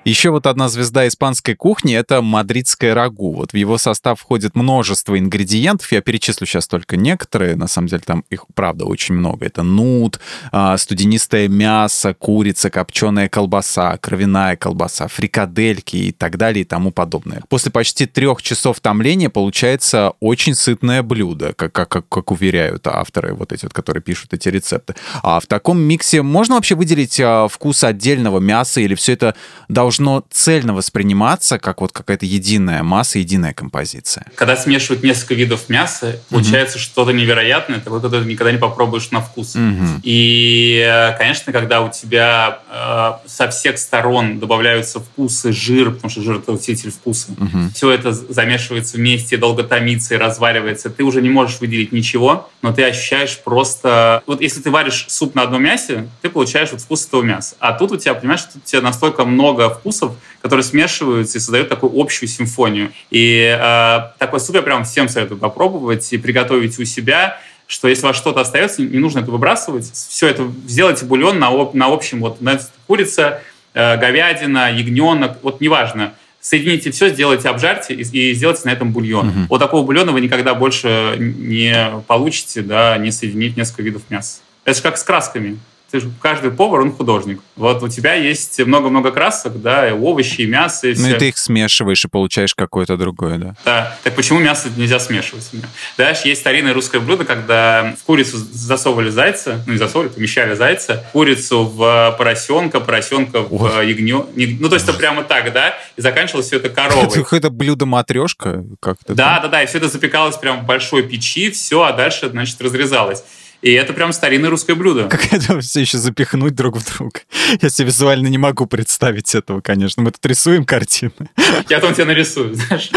Еще 0.07 0.29
вот 0.29 0.47
одна 0.47 0.69
звезда 0.69 1.05
испанской 1.05 1.53
кухни— 1.53 1.93
это 1.97 2.21
мадридское 2.21 2.93
рагу. 2.93 3.33
Вот 3.33 3.51
в 3.51 3.57
его 3.57 3.77
состав 3.77 4.21
входит 4.21 4.55
множество 4.55 5.19
ингредиентов. 5.19 5.91
Я 5.91 5.99
перечислю 5.99 6.47
сейчас 6.47 6.65
только 6.65 6.95
некоторые. 6.95 7.57
На 7.57 7.67
самом 7.67 7.89
деле 7.89 8.03
там 8.05 8.23
их, 8.29 8.45
правда, 8.53 8.85
очень 8.85 9.15
много. 9.15 9.45
Это 9.45 9.63
нут, 9.63 10.21
а, 10.53 10.77
студенистое 10.77 11.49
мясо, 11.49 12.13
курица, 12.13 12.69
копченая 12.69 13.27
колбаса, 13.27 13.97
кровяная 13.97 14.55
колбаса, 14.55 15.09
фрикадельки 15.09 15.97
и 15.97 16.11
так 16.13 16.37
далее 16.37 16.61
и 16.61 16.65
тому 16.65 16.91
подобное. 16.91 17.43
После 17.49 17.69
почти 17.69 18.05
трех 18.05 18.41
часов 18.41 18.79
томления 18.79 19.29
получается 19.29 20.13
очень 20.21 20.55
сытное 20.55 21.03
блюдо, 21.03 21.51
как, 21.51 21.73
как, 21.73 21.89
как, 21.89 22.07
как 22.07 22.31
уверяют 22.31 22.87
авторы, 22.87 23.33
вот 23.33 23.51
эти 23.51 23.65
вот, 23.65 23.73
которые 23.73 24.01
пишут 24.01 24.33
эти 24.33 24.47
рецепты. 24.47 24.95
А 25.21 25.41
в 25.41 25.47
таком 25.47 25.81
миксе 25.81 26.21
можно 26.21 26.55
вообще 26.55 26.75
выделить 26.75 27.19
а, 27.19 27.49
вкус 27.49 27.83
отдельного 27.83 28.39
мяса 28.39 28.79
или 28.79 28.95
все 28.95 29.11
это 29.11 29.35
должно 29.67 29.96
должно 29.97 30.23
цельно 30.29 30.73
восприниматься 30.73 31.59
как 31.59 31.81
вот 31.81 31.91
какая-то 31.91 32.25
единая 32.25 32.83
масса, 32.83 33.19
единая 33.19 33.53
композиция. 33.53 34.25
Когда 34.35 34.55
смешивают 34.55 35.03
несколько 35.03 35.33
видов 35.33 35.69
мяса, 35.69 36.19
получается 36.29 36.77
mm-hmm. 36.77 36.81
что-то 36.81 37.11
невероятное, 37.11 37.79
такое, 37.79 37.99
которое 37.99 38.23
ты 38.23 38.29
никогда 38.29 38.51
не 38.51 38.57
попробуешь 38.57 39.11
на 39.11 39.21
вкус. 39.21 39.55
Mm-hmm. 39.55 40.01
И, 40.03 40.85
э, 40.87 41.17
конечно, 41.17 41.51
когда 41.51 41.81
у 41.81 41.89
тебя 41.89 42.59
э, 42.69 43.27
со 43.27 43.49
всех 43.49 43.77
сторон 43.79 44.39
добавляются 44.39 44.99
вкусы, 44.99 45.51
жир, 45.51 45.91
потому 45.91 46.09
что 46.11 46.21
жир— 46.21 46.35
это 46.37 46.51
усилитель 46.51 46.91
вкуса, 46.91 47.31
mm-hmm. 47.31 47.73
все 47.73 47.91
это 47.91 48.11
замешивается 48.11 48.97
вместе, 48.97 49.37
долго 49.37 49.63
томится 49.63 50.15
и 50.15 50.17
разваливается, 50.17 50.89
ты 50.89 51.03
уже 51.03 51.21
не 51.21 51.29
можешь 51.29 51.59
выделить 51.59 51.91
ничего, 51.91 52.49
но 52.61 52.73
ты 52.73 52.83
ощущаешь 52.83 53.39
просто... 53.43 54.21
Вот 54.27 54.41
если 54.41 54.61
ты 54.61 54.69
варишь 54.69 55.05
суп 55.09 55.35
на 55.35 55.43
одном 55.43 55.63
мясе, 55.63 56.07
ты 56.21 56.29
получаешь 56.29 56.71
вот 56.71 56.81
вкус 56.81 57.05
этого 57.07 57.23
мяса. 57.23 57.55
А 57.59 57.73
тут 57.73 57.91
у 57.91 57.97
тебя, 57.97 58.13
понимаешь, 58.13 58.41
тут 58.41 58.57
у 58.57 58.65
тебя 58.65 58.81
настолько 58.81 59.25
много 59.25 59.76
вкусов, 59.79 60.13
которые 60.41 60.63
смешиваются 60.63 61.37
и 61.37 61.41
создают 61.41 61.69
такую 61.69 61.99
общую 61.99 62.29
симфонию. 62.29 62.91
И 63.09 63.57
э, 63.59 63.99
такой 64.17 64.39
суп 64.39 64.55
я 64.55 64.61
прям 64.61 64.83
всем 64.83 65.09
советую 65.09 65.39
попробовать 65.39 66.11
и 66.13 66.17
приготовить 66.17 66.77
у 66.79 66.85
себя 66.85 67.39
что 67.67 67.89
если 67.89 68.05
у 68.05 68.07
вас 68.07 68.15
что-то 68.15 68.39
остается, 68.39 68.81
не 68.81 68.97
нужно 68.97 69.19
это 69.19 69.29
выбрасывать. 69.29 69.91
Все 69.91 70.27
это 70.27 70.49
сделайте 70.67 71.05
бульон 71.05 71.37
на, 71.37 71.51
на 71.73 71.87
общем, 71.87 72.21
вот 72.21 72.39
на 72.41 72.59
курица, 72.87 73.41
э, 73.73 73.97
говядина, 73.97 74.71
ягненок, 74.71 75.39
вот 75.43 75.59
неважно. 75.59 76.13
Соедините 76.39 76.91
все, 76.91 77.09
сделайте, 77.09 77.49
обжарьте 77.49 77.93
и, 77.93 78.01
и 78.01 78.33
сделайте 78.33 78.61
на 78.65 78.69
этом 78.69 78.93
бульон. 78.93 79.27
Угу. 79.27 79.39
Вот 79.49 79.59
такого 79.59 79.85
бульона 79.85 80.13
вы 80.13 80.21
никогда 80.21 80.55
больше 80.55 81.15
не 81.19 82.01
получите, 82.07 82.61
да, 82.61 82.97
не 82.97 83.11
соединить 83.11 83.57
несколько 83.57 83.83
видов 83.83 84.03
мяса. 84.09 84.39
Это 84.63 84.77
же 84.77 84.81
как 84.81 84.97
с 84.97 85.03
красками 85.03 85.59
ты 85.89 86.01
же, 86.01 86.11
каждый 86.21 86.51
повар, 86.51 86.81
он 86.81 86.91
художник. 86.91 87.39
Вот 87.55 87.81
у 87.81 87.87
тебя 87.87 88.13
есть 88.13 88.59
много-много 88.59 89.11
красок, 89.11 89.61
да, 89.61 89.87
и 89.87 89.93
овощи, 89.93 90.41
и 90.41 90.45
мясо, 90.45 90.89
и 90.89 90.93
все. 90.93 91.03
Ну 91.03 91.15
и 91.15 91.19
ты 91.19 91.29
их 91.29 91.37
смешиваешь 91.37 92.03
и 92.03 92.07
получаешь 92.09 92.53
какое-то 92.53 92.97
другое, 92.97 93.37
да? 93.37 93.55
Да. 93.63 93.97
Так 94.03 94.15
почему 94.15 94.39
мясо 94.39 94.67
нельзя 94.75 94.99
смешивать? 94.99 95.49
Дальше 95.97 96.27
есть 96.27 96.41
старинное 96.41 96.73
русское 96.73 96.99
блюдо, 96.99 97.23
когда 97.23 97.95
в 97.99 98.03
курицу 98.03 98.37
засовывали 98.37 99.09
зайца, 99.09 99.63
ну 99.65 99.73
не 99.73 99.79
засовывали, 99.79 100.13
помещали 100.13 100.55
зайца, 100.55 101.05
курицу 101.13 101.63
в 101.63 102.15
поросенка, 102.17 102.81
поросенка 102.81 103.41
в 103.41 103.81
ягнё. 103.81 104.27
Ну 104.35 104.69
то 104.69 104.75
есть 104.75 104.87
это 104.87 104.97
прямо 104.97 105.23
так, 105.23 105.53
да? 105.53 105.77
И 105.95 106.01
заканчивалось 106.01 106.47
все 106.47 106.55
это 106.57 106.69
коровой. 106.69 107.05
Это 107.05 107.23
какое-то 107.23 107.49
блюдо-матрешка 107.49 108.65
как-то? 108.81 109.15
Да, 109.15 109.39
да, 109.39 109.47
да, 109.47 109.63
и 109.63 109.67
все 109.67 109.77
это 109.77 109.87
запекалось 109.87 110.35
прямо 110.35 110.61
в 110.61 110.65
большой 110.65 111.03
печи, 111.03 111.49
все, 111.49 111.83
а 111.83 111.93
дальше, 111.93 112.29
значит, 112.29 112.59
разрезалось. 112.61 113.23
И 113.61 113.71
это 113.71 113.93
прям 113.93 114.13
старинное 114.13 114.49
русское 114.49 114.75
блюдо. 114.75 115.07
Как 115.07 115.33
это 115.33 115.59
все 115.61 115.81
еще 115.81 115.97
запихнуть 115.97 116.53
друг 116.53 116.77
в 116.77 116.97
друга? 116.97 117.21
Я 117.61 117.69
себе 117.69 117.87
визуально 117.87 118.27
не 118.27 118.37
могу 118.37 118.67
представить 118.67 119.33
этого, 119.33 119.61
конечно. 119.61 120.03
Мы 120.03 120.11
тут 120.11 120.25
рисуем 120.25 120.63
картины. 120.63 121.11
Я 121.69 121.79
там 121.79 121.93
тебе 121.93 122.05
нарисую, 122.05 122.55
знаешь. 122.55 122.89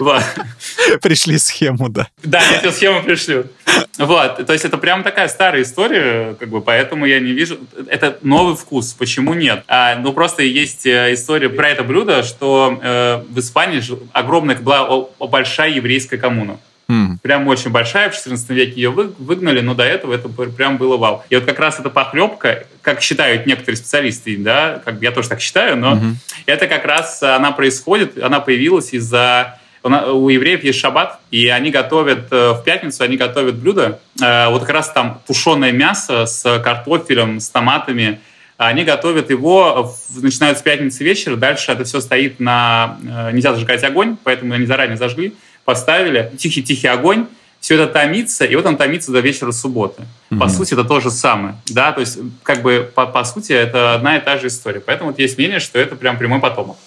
Пришли 1.02 1.38
схему, 1.38 1.88
да. 1.88 2.08
Да, 2.22 2.40
я 2.40 2.58
тебе 2.58 2.70
схему 2.72 3.02
пришлю. 3.02 3.46
Вот, 3.98 4.46
то 4.46 4.52
есть 4.52 4.64
это 4.64 4.78
прям 4.78 5.02
такая 5.02 5.28
старая 5.28 5.62
история, 5.62 6.36
как 6.38 6.48
бы, 6.48 6.60
поэтому 6.60 7.04
я 7.04 7.18
не 7.18 7.32
вижу... 7.32 7.58
Это 7.88 8.18
новый 8.22 8.56
вкус, 8.56 8.92
почему 8.92 9.34
нет? 9.34 9.64
А, 9.66 9.96
ну, 9.96 10.12
просто 10.12 10.42
есть 10.42 10.86
э, 10.86 11.14
история 11.14 11.48
про 11.48 11.70
это 11.70 11.82
блюдо, 11.82 12.22
что 12.22 12.78
э, 12.80 13.22
в 13.28 13.38
Испании 13.40 13.82
огромная 14.12 14.56
была 14.56 15.08
большая 15.18 15.70
еврейская 15.70 16.16
коммуна. 16.16 16.58
Mm. 16.90 17.18
Прям 17.20 17.46
очень 17.48 17.70
большая, 17.70 18.08
в 18.08 18.16
14 18.16 18.48
веке 18.50 18.72
ее 18.76 18.90
выгнали, 18.90 19.60
но 19.60 19.74
до 19.74 19.84
этого 19.84 20.14
это 20.14 20.28
прям 20.28 20.78
было 20.78 20.96
вау. 20.96 21.22
И 21.28 21.34
вот 21.34 21.44
как 21.44 21.58
раз 21.58 21.78
эта 21.78 21.90
похлебка, 21.90 22.64
как 22.80 23.02
считают 23.02 23.46
некоторые 23.46 23.76
специалисты, 23.76 24.38
да, 24.38 24.80
как 24.84 25.02
я 25.02 25.10
тоже 25.10 25.28
так 25.28 25.40
считаю, 25.40 25.76
но 25.76 25.94
mm-hmm. 25.94 26.14
это 26.46 26.66
как 26.66 26.86
раз 26.86 27.22
она 27.22 27.52
происходит, 27.52 28.22
она 28.22 28.40
появилась 28.40 28.94
из-за 28.94 29.58
у 29.82 30.28
евреев 30.28 30.64
есть 30.64 30.80
шаббат, 30.80 31.20
и 31.30 31.46
они 31.48 31.70
готовят 31.70 32.26
э, 32.30 32.50
в 32.52 32.62
пятницу, 32.64 33.04
они 33.04 33.16
готовят 33.16 33.56
блюдо, 33.56 34.00
э, 34.20 34.48
вот 34.48 34.62
как 34.62 34.70
раз 34.70 34.90
там 34.90 35.22
тушеное 35.26 35.72
мясо 35.72 36.26
с 36.26 36.42
картофелем, 36.60 37.38
с 37.38 37.48
томатами, 37.48 38.20
они 38.56 38.82
готовят 38.82 39.30
его, 39.30 39.94
начинают 40.20 40.58
с 40.58 40.62
пятницы 40.62 41.04
вечера, 41.04 41.36
дальше 41.36 41.70
это 41.70 41.84
все 41.84 42.00
стоит 42.00 42.40
на... 42.40 42.98
Э, 43.08 43.30
нельзя 43.32 43.54
зажигать 43.54 43.84
огонь, 43.84 44.16
поэтому 44.24 44.54
они 44.54 44.66
заранее 44.66 44.96
зажгли, 44.96 45.34
поставили, 45.68 46.32
тихий-тихий 46.38 46.88
огонь, 46.88 47.26
все 47.60 47.74
это 47.74 47.92
томится, 47.92 48.46
и 48.46 48.56
вот 48.56 48.64
он 48.64 48.78
томится 48.78 49.12
до 49.12 49.20
вечера 49.20 49.52
субботы. 49.52 50.04
Mm-hmm. 50.30 50.38
По 50.38 50.48
сути, 50.48 50.72
это 50.72 50.82
то 50.82 50.98
же 50.98 51.10
самое. 51.10 51.56
Да? 51.68 51.92
То 51.92 52.00
есть, 52.00 52.18
как 52.42 52.62
бы, 52.62 52.90
по, 52.94 53.04
по 53.04 53.22
сути, 53.22 53.52
это 53.52 53.92
одна 53.92 54.16
и 54.16 54.20
та 54.24 54.38
же 54.38 54.46
история. 54.46 54.80
Поэтому 54.80 55.10
вот 55.10 55.18
есть 55.18 55.36
мнение, 55.36 55.60
что 55.60 55.78
это 55.78 55.94
прям 55.94 56.16
прямой 56.16 56.40
потомок. 56.40 56.78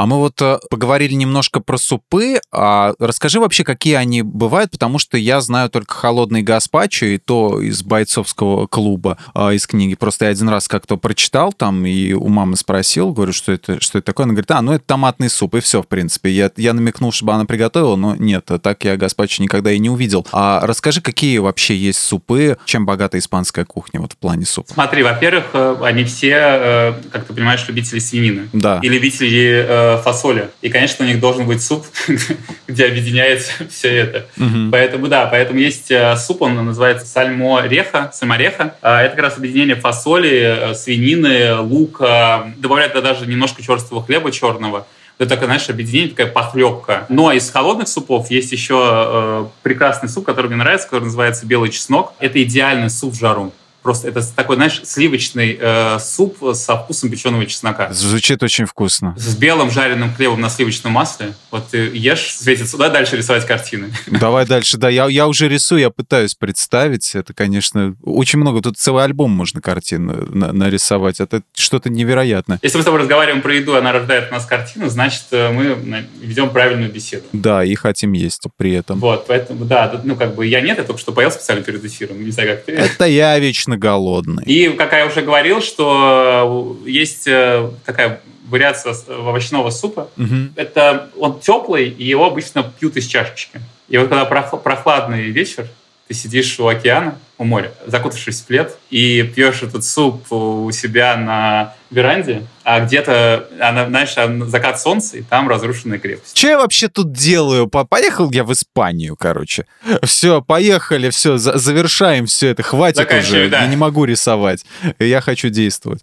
А 0.00 0.06
мы 0.06 0.16
вот 0.16 0.40
э, 0.40 0.58
поговорили 0.70 1.12
немножко 1.12 1.60
про 1.60 1.76
супы. 1.76 2.40
А 2.50 2.94
расскажи 2.98 3.38
вообще, 3.38 3.64
какие 3.64 3.96
они 3.96 4.22
бывают, 4.22 4.70
потому 4.70 4.98
что 4.98 5.18
я 5.18 5.42
знаю 5.42 5.68
только 5.68 5.92
холодный 5.92 6.40
гаспачо, 6.40 7.04
и 7.04 7.18
то 7.18 7.60
из 7.60 7.82
бойцовского 7.82 8.66
клуба, 8.66 9.18
а, 9.34 9.52
из 9.52 9.66
книги. 9.66 9.94
Просто 9.94 10.24
я 10.24 10.30
один 10.30 10.48
раз 10.48 10.68
как-то 10.68 10.96
прочитал 10.96 11.52
там, 11.52 11.84
и 11.84 12.14
у 12.14 12.28
мамы 12.28 12.56
спросил, 12.56 13.12
говорю, 13.12 13.34
что 13.34 13.52
это, 13.52 13.78
что 13.82 13.98
это 13.98 14.06
такое. 14.06 14.24
Она 14.24 14.32
говорит, 14.32 14.50
а, 14.52 14.62
ну 14.62 14.72
это 14.72 14.84
томатный 14.86 15.28
суп, 15.28 15.56
и 15.56 15.60
все, 15.60 15.82
в 15.82 15.86
принципе. 15.86 16.30
Я, 16.30 16.50
я 16.56 16.72
намекнул, 16.72 17.12
чтобы 17.12 17.34
она 17.34 17.44
приготовила, 17.44 17.96
но 17.96 18.16
нет, 18.16 18.48
так 18.62 18.82
я 18.84 18.96
гаспачо 18.96 19.42
никогда 19.42 19.70
и 19.70 19.78
не 19.78 19.90
увидел. 19.90 20.26
А 20.32 20.64
расскажи, 20.64 21.02
какие 21.02 21.36
вообще 21.36 21.76
есть 21.76 21.98
супы, 21.98 22.56
чем 22.64 22.86
богата 22.86 23.18
испанская 23.18 23.66
кухня 23.66 24.00
вот 24.00 24.14
в 24.14 24.16
плане 24.16 24.46
супа? 24.46 24.72
Смотри, 24.72 25.02
во-первых, 25.02 25.50
э, 25.52 25.76
они 25.82 26.04
все, 26.04 26.30
э, 26.30 26.92
как 27.12 27.26
ты 27.26 27.34
понимаешь, 27.34 27.68
любители 27.68 27.98
свинины. 27.98 28.48
Да. 28.54 28.80
И 28.82 28.88
любители 28.88 29.89
фасоли. 29.98 30.50
И, 30.62 30.68
конечно, 30.68 31.04
у 31.04 31.08
них 31.08 31.20
должен 31.20 31.46
быть 31.46 31.62
суп, 31.62 31.86
где 32.68 32.86
объединяется 32.86 33.52
все 33.70 33.96
это. 33.96 34.26
Угу. 34.36 34.70
Поэтому, 34.70 35.08
да, 35.08 35.26
поэтому 35.26 35.58
есть 35.58 35.92
суп, 36.16 36.42
он 36.42 36.54
называется 36.64 37.06
сальмо-реха, 37.06 38.10
сальмореха. 38.12 38.74
А, 38.82 39.02
это 39.02 39.16
как 39.16 39.24
раз 39.24 39.38
объединение 39.38 39.76
фасоли, 39.76 40.72
свинины, 40.74 41.56
лука. 41.56 42.52
Добавляют 42.56 42.92
туда 42.92 43.12
даже 43.12 43.26
немножко 43.26 43.62
черствого 43.62 44.02
хлеба 44.02 44.30
черного 44.32 44.86
это 45.20 45.28
такое, 45.28 45.48
знаешь, 45.48 45.68
объединение, 45.68 46.08
такая 46.08 46.28
похлебка. 46.28 47.04
Но 47.10 47.30
из 47.30 47.50
холодных 47.50 47.88
супов 47.88 48.30
есть 48.30 48.52
еще 48.52 48.80
э, 48.82 49.46
прекрасный 49.62 50.08
суп, 50.08 50.24
который 50.24 50.46
мне 50.46 50.56
нравится, 50.56 50.86
который 50.86 51.04
называется 51.04 51.44
белый 51.44 51.68
чеснок. 51.68 52.14
Это 52.20 52.42
идеальный 52.42 52.88
суп 52.88 53.12
в 53.12 53.20
жару. 53.20 53.52
Просто 53.82 54.08
это 54.08 54.22
такой, 54.34 54.56
знаешь, 54.56 54.80
сливочный 54.84 55.58
э, 55.60 55.98
суп 55.98 56.38
со 56.54 56.76
вкусом 56.76 57.10
печеного 57.10 57.46
чеснока. 57.46 57.92
Звучит 57.92 58.42
очень 58.42 58.66
вкусно. 58.66 59.14
С 59.16 59.36
белым 59.36 59.70
жареным 59.70 60.14
хлебом 60.14 60.40
на 60.40 60.50
сливочном 60.50 60.92
масле. 60.92 61.34
Вот 61.50 61.68
ты 61.68 61.90
ешь, 61.94 62.36
светится, 62.36 62.76
да, 62.76 62.90
дальше 62.90 63.16
рисовать 63.16 63.46
картины. 63.46 63.92
Давай 64.06 64.46
дальше, 64.46 64.76
да. 64.76 64.88
Я, 64.88 65.06
я 65.06 65.26
уже 65.26 65.48
рисую, 65.48 65.80
я 65.80 65.90
пытаюсь 65.90 66.34
представить. 66.34 67.14
Это, 67.14 67.32
конечно, 67.32 67.94
очень 68.02 68.38
много. 68.38 68.60
Тут 68.60 68.78
целый 68.78 69.04
альбом 69.04 69.30
можно 69.30 69.60
картин 69.60 70.06
на, 70.06 70.52
нарисовать. 70.52 71.20
Это 71.20 71.42
что-то 71.54 71.90
невероятное. 71.90 72.58
Если 72.62 72.76
мы 72.76 72.82
с 72.82 72.84
тобой 72.84 73.00
разговариваем 73.00 73.42
про 73.42 73.54
еду, 73.54 73.76
она 73.76 73.92
рождает 73.92 74.30
у 74.30 74.34
нас 74.34 74.46
картину, 74.46 74.88
значит, 74.88 75.24
э, 75.30 75.50
мы 75.50 76.06
ведем 76.20 76.50
правильную 76.50 76.90
беседу. 76.90 77.24
Да, 77.32 77.64
и 77.64 77.74
хотим 77.74 78.12
есть 78.12 78.44
при 78.56 78.72
этом. 78.72 78.98
Вот, 79.00 79.26
поэтому, 79.26 79.64
да, 79.64 80.00
ну, 80.04 80.16
как 80.16 80.34
бы 80.34 80.46
я 80.46 80.60
нет, 80.60 80.78
я 80.78 80.84
только 80.84 81.00
что 81.00 81.12
поел 81.12 81.30
специально 81.30 81.62
перед 81.62 81.84
эфиром. 81.84 82.22
Не 82.22 82.30
знаю, 82.30 82.50
как 82.50 82.64
ты. 82.64 82.72
Это 82.72 83.06
я 83.06 83.38
вечно 83.38 83.69
вечно 83.70 83.76
голодный. 83.76 84.44
И, 84.44 84.70
как 84.70 84.92
я 84.92 85.06
уже 85.06 85.22
говорил, 85.22 85.60
что 85.60 86.78
есть 86.86 87.26
э, 87.26 87.70
такая 87.84 88.20
вариация 88.48 88.94
овощного 89.08 89.70
супа. 89.70 90.08
Угу. 90.16 90.54
Это 90.56 91.10
он 91.18 91.40
теплый, 91.40 91.88
и 91.88 92.04
его 92.04 92.26
обычно 92.26 92.62
пьют 92.62 92.96
из 92.96 93.06
чашечки. 93.06 93.60
И 93.88 93.98
вот 93.98 94.08
когда 94.08 94.24
прохладный 94.24 95.30
вечер, 95.30 95.68
ты 96.10 96.14
сидишь 96.14 96.58
у 96.58 96.66
океана, 96.66 97.14
у 97.38 97.44
моря, 97.44 97.72
закутавшись 97.86 98.40
в 98.40 98.46
плед, 98.46 98.76
и 98.90 99.22
пьешь 99.22 99.62
этот 99.62 99.84
суп 99.84 100.24
у 100.32 100.68
себя 100.72 101.16
на 101.16 101.74
веранде, 101.92 102.48
а 102.64 102.80
где-то, 102.80 103.48
она, 103.60 103.86
знаешь, 103.86 104.16
закат 104.50 104.80
солнца, 104.80 105.18
и 105.18 105.22
там 105.22 105.48
разрушенная 105.48 106.00
крепость. 106.00 106.36
Что 106.36 106.48
я 106.48 106.58
вообще 106.58 106.88
тут 106.88 107.12
делаю? 107.12 107.68
Поехал 107.68 108.28
я 108.32 108.42
в 108.42 108.52
Испанию, 108.52 109.14
короче. 109.14 109.66
Все, 110.02 110.42
поехали, 110.42 111.10
все, 111.10 111.36
завершаем 111.38 112.26
все 112.26 112.48
это. 112.48 112.64
Хватит 112.64 113.08
уже, 113.08 113.48
да. 113.48 113.60
я 113.62 113.68
не 113.68 113.76
могу 113.76 114.04
рисовать. 114.04 114.64
Я 114.98 115.20
хочу 115.20 115.48
действовать. 115.48 116.02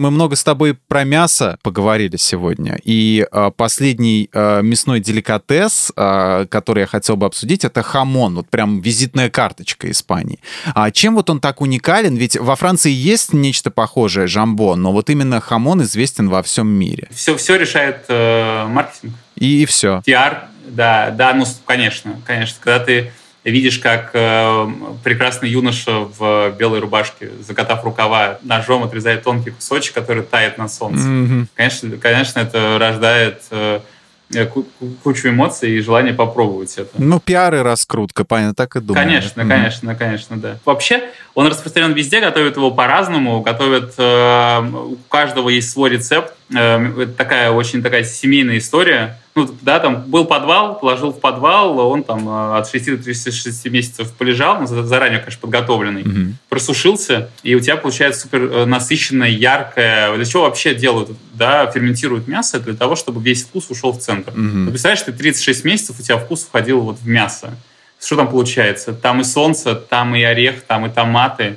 Мы 0.00 0.10
много 0.10 0.34
с 0.34 0.42
тобой 0.42 0.72
про 0.88 1.04
мясо 1.04 1.58
поговорили 1.62 2.16
сегодня. 2.16 2.78
И 2.84 3.26
э, 3.30 3.50
последний 3.54 4.30
э, 4.32 4.62
мясной 4.62 4.98
деликатес, 4.98 5.92
э, 5.94 6.46
который 6.48 6.80
я 6.80 6.86
хотел 6.86 7.18
бы 7.18 7.26
обсудить, 7.26 7.66
это 7.66 7.82
хамон. 7.82 8.36
Вот 8.36 8.48
прям 8.48 8.80
визитная 8.80 9.28
карточка 9.28 9.90
Испании. 9.90 10.38
А 10.74 10.90
чем 10.90 11.16
вот 11.16 11.28
он 11.28 11.38
так 11.38 11.60
уникален? 11.60 12.16
Ведь 12.16 12.38
во 12.38 12.56
Франции 12.56 12.90
есть 12.90 13.34
нечто 13.34 13.70
похожее, 13.70 14.26
jambon, 14.26 14.74
но 14.74 14.90
вот 14.90 15.10
именно 15.10 15.38
хамон 15.38 15.82
известен 15.82 16.30
во 16.30 16.42
всем 16.42 16.66
мире. 16.68 17.06
Все, 17.10 17.36
все 17.36 17.56
решает 17.56 18.06
э, 18.08 18.66
маркетинг. 18.68 19.12
И, 19.36 19.64
и 19.64 19.66
все. 19.66 20.00
Пиар, 20.06 20.48
да, 20.66 21.10
да, 21.10 21.34
ну, 21.34 21.44
конечно, 21.66 22.18
конечно. 22.24 22.56
Когда 22.62 22.82
ты 22.82 23.12
видишь, 23.50 23.78
как 23.78 24.10
э, 24.14 24.66
прекрасный 25.04 25.48
юноша 25.48 26.00
в 26.18 26.54
белой 26.58 26.80
рубашке, 26.80 27.30
закатав 27.46 27.84
рукава, 27.84 28.38
ножом 28.42 28.84
отрезает 28.84 29.22
тонкий 29.22 29.50
кусочек, 29.50 29.94
который 29.94 30.22
тает 30.22 30.58
на 30.58 30.68
солнце. 30.68 31.06
Mm-hmm. 31.06 31.46
Конечно, 31.54 31.96
конечно, 31.98 32.40
это 32.40 32.78
рождает 32.78 33.42
э, 33.50 33.80
кучу 35.02 35.28
эмоций 35.28 35.72
и 35.72 35.80
желание 35.80 36.14
попробовать 36.14 36.76
это. 36.78 36.90
Ну, 36.98 37.18
пиар 37.18 37.54
и 37.54 37.58
раскрутка, 37.58 38.24
понятно, 38.24 38.54
так 38.54 38.76
и 38.76 38.80
думаю. 38.80 39.04
Конечно, 39.04 39.42
mm-hmm. 39.42 39.48
конечно, 39.48 39.94
конечно, 39.94 40.36
да. 40.36 40.58
Вообще, 40.64 41.02
он 41.34 41.46
распространен 41.46 41.92
везде, 41.92 42.20
готовят 42.20 42.56
его 42.56 42.70
по-разному, 42.70 43.40
готовят, 43.40 43.94
э, 43.98 44.60
у 44.62 44.96
каждого 45.08 45.48
есть 45.48 45.70
свой 45.70 45.90
рецепт. 45.90 46.34
Э, 46.54 47.02
это 47.02 47.12
такая 47.12 47.50
очень 47.50 47.82
такая 47.82 48.04
семейная 48.04 48.58
история 48.58 49.20
ну, 49.36 49.48
да, 49.62 49.78
там 49.78 50.02
был 50.10 50.24
подвал, 50.24 50.78
положил 50.78 51.12
в 51.12 51.20
подвал, 51.20 51.78
он 51.78 52.02
там 52.02 52.28
э, 52.28 52.58
от 52.58 52.68
6 52.68 52.96
до 52.96 53.02
36 53.02 53.64
месяцев 53.66 54.12
полежал, 54.12 54.60
ну, 54.60 54.66
заранее, 54.66 55.20
конечно, 55.20 55.40
подготовленный, 55.40 56.02
угу. 56.02 56.34
просушился, 56.48 57.30
и 57.44 57.54
у 57.54 57.60
тебя 57.60 57.76
получается 57.76 58.22
супер 58.22 58.42
э, 58.42 58.64
насыщенное, 58.64 59.28
яркое. 59.28 60.16
Для 60.16 60.24
чего 60.24 60.42
вообще 60.42 60.74
делают, 60.74 61.10
да, 61.34 61.70
ферментируют 61.70 62.26
мясо? 62.26 62.58
Для 62.58 62.74
того, 62.74 62.96
чтобы 62.96 63.22
весь 63.22 63.44
вкус 63.44 63.70
ушел 63.70 63.92
в 63.92 64.00
центр. 64.00 64.32
Угу. 64.32 64.40
Ну, 64.40 64.70
представляешь, 64.70 65.02
ты 65.02 65.12
36 65.12 65.64
месяцев, 65.64 66.00
у 66.00 66.02
тебя 66.02 66.18
вкус 66.18 66.44
входил 66.44 66.80
вот 66.80 66.98
в 66.98 67.06
мясо. 67.06 67.50
Что 68.00 68.16
там 68.16 68.28
получается? 68.28 68.94
Там 68.94 69.20
и 69.20 69.24
солнце, 69.24 69.76
там 69.76 70.16
и 70.16 70.22
орех, 70.22 70.62
там 70.62 70.86
и 70.86 70.90
томаты, 70.90 71.56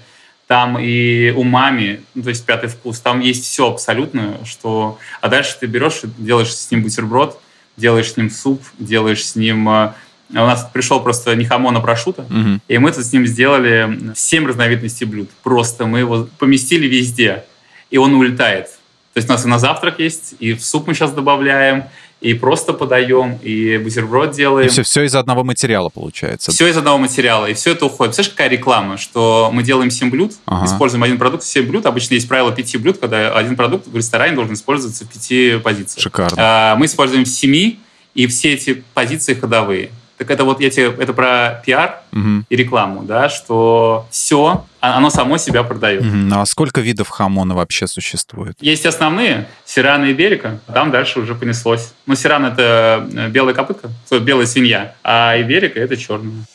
там 0.53 0.77
и 0.77 1.31
умами, 1.31 2.01
ну, 2.13 2.21
то 2.21 2.29
есть 2.29 2.45
пятый 2.45 2.69
вкус, 2.69 2.99
там 2.99 3.21
есть 3.21 3.43
все 3.43 3.71
абсолютно, 3.71 4.37
что... 4.45 4.99
А 5.19 5.27
дальше 5.27 5.57
ты 5.59 5.65
берешь 5.65 6.01
и 6.03 6.07
делаешь 6.19 6.55
с 6.55 6.69
ним 6.69 6.83
бутерброд, 6.83 7.41
делаешь 7.75 8.11
с 8.11 8.17
ним 8.17 8.29
суп, 8.29 8.61
делаешь 8.77 9.25
с 9.25 9.35
ним... 9.35 9.67
Э, 9.67 9.93
у 10.29 10.35
нас 10.35 10.69
пришел 10.71 10.99
просто 10.99 11.35
не 11.35 11.45
хамон, 11.45 11.75
а 11.75 11.81
прошута, 11.81 12.21
угу. 12.29 12.59
и 12.67 12.77
мы 12.77 12.91
тут 12.91 13.03
с 13.03 13.11
ним 13.11 13.25
сделали 13.25 14.13
семь 14.13 14.45
разновидностей 14.45 15.07
блюд. 15.07 15.31
Просто 15.41 15.87
мы 15.87 15.97
его 15.97 16.27
поместили 16.37 16.85
везде, 16.85 17.45
и 17.89 17.97
он 17.97 18.13
улетает. 18.13 18.67
То 19.13 19.17
есть 19.17 19.27
у 19.27 19.31
нас 19.31 19.45
и 19.45 19.47
на 19.47 19.57
завтрак 19.57 19.97
есть, 19.97 20.35
и 20.37 20.53
в 20.53 20.63
суп 20.63 20.85
мы 20.85 20.93
сейчас 20.93 21.13
добавляем, 21.13 21.85
и 22.23 22.33
просто 22.33 22.71
подаем, 22.71 23.37
и 23.43 23.77
бутерброд 23.77 24.31
делаем. 24.31 24.67
И 24.67 24.71
все, 24.71 24.83
все 24.83 25.03
из 25.03 25.13
одного 25.13 25.43
материала 25.43 25.89
получается. 25.89 26.51
Все 26.51 26.67
из 26.67 26.77
одного 26.77 26.97
материала, 26.97 27.47
и 27.47 27.53
все 27.53 27.71
это 27.71 27.85
уходит. 27.85 28.15
Представляешь, 28.15 28.31
какая 28.31 28.47
реклама, 28.47 28.97
что 28.97 29.49
мы 29.51 29.61
делаем 29.61 29.91
7 29.91 30.09
блюд, 30.09 30.31
ага. 30.45 30.65
используем 30.65 31.03
один 31.03 31.17
продукт, 31.17 31.43
7 31.43 31.67
блюд. 31.67 31.85
Обычно 31.85 32.13
есть 32.13 32.29
правило 32.29 32.53
5 32.53 32.77
блюд, 32.77 32.97
когда 32.97 33.37
один 33.37 33.57
продукт 33.57 33.87
в 33.87 33.97
ресторане 33.97 34.35
должен 34.35 34.53
использоваться 34.53 35.03
в 35.03 35.09
5 35.09 35.61
позициях. 35.61 36.01
Шикарно. 36.01 36.37
А, 36.39 36.75
мы 36.77 36.85
используем 36.85 37.25
7, 37.25 37.75
и 38.15 38.27
все 38.27 38.53
эти 38.53 38.83
позиции 38.93 39.33
ходовые. 39.33 39.91
Так 40.17 40.29
это 40.29 40.43
вот 40.43 40.61
я 40.61 40.69
тебе, 40.69 40.91
это 40.91 41.13
про 41.13 41.61
пиар 41.65 42.01
угу. 42.11 42.43
и 42.47 42.55
рекламу, 42.55 43.03
да, 43.03 43.29
что 43.29 44.05
все, 44.11 44.65
а, 44.79 44.97
оно 44.97 45.09
само 45.09 45.37
себя 45.37 45.63
продает. 45.63 46.05
Угу. 46.05 46.33
А 46.33 46.45
сколько 46.45 46.81
видов 46.81 47.09
хамона 47.09 47.55
вообще 47.55 47.87
существует? 47.87 48.55
Есть 48.61 48.85
основные, 48.85 49.47
сирана 49.65 50.05
и 50.05 50.13
берика, 50.13 50.59
там 50.71 50.91
дальше 50.91 51.19
уже 51.19 51.35
понеслось. 51.35 51.93
Ну, 52.05 52.15
сирана 52.15 52.47
это 52.47 53.07
э, 53.11 53.29
белая 53.29 53.55
копытка, 53.55 53.89
белая 54.21 54.45
свинья, 54.45 54.95
а 55.03 55.35
иберика 55.37 55.79
это 55.79 55.97
черная. 55.97 56.45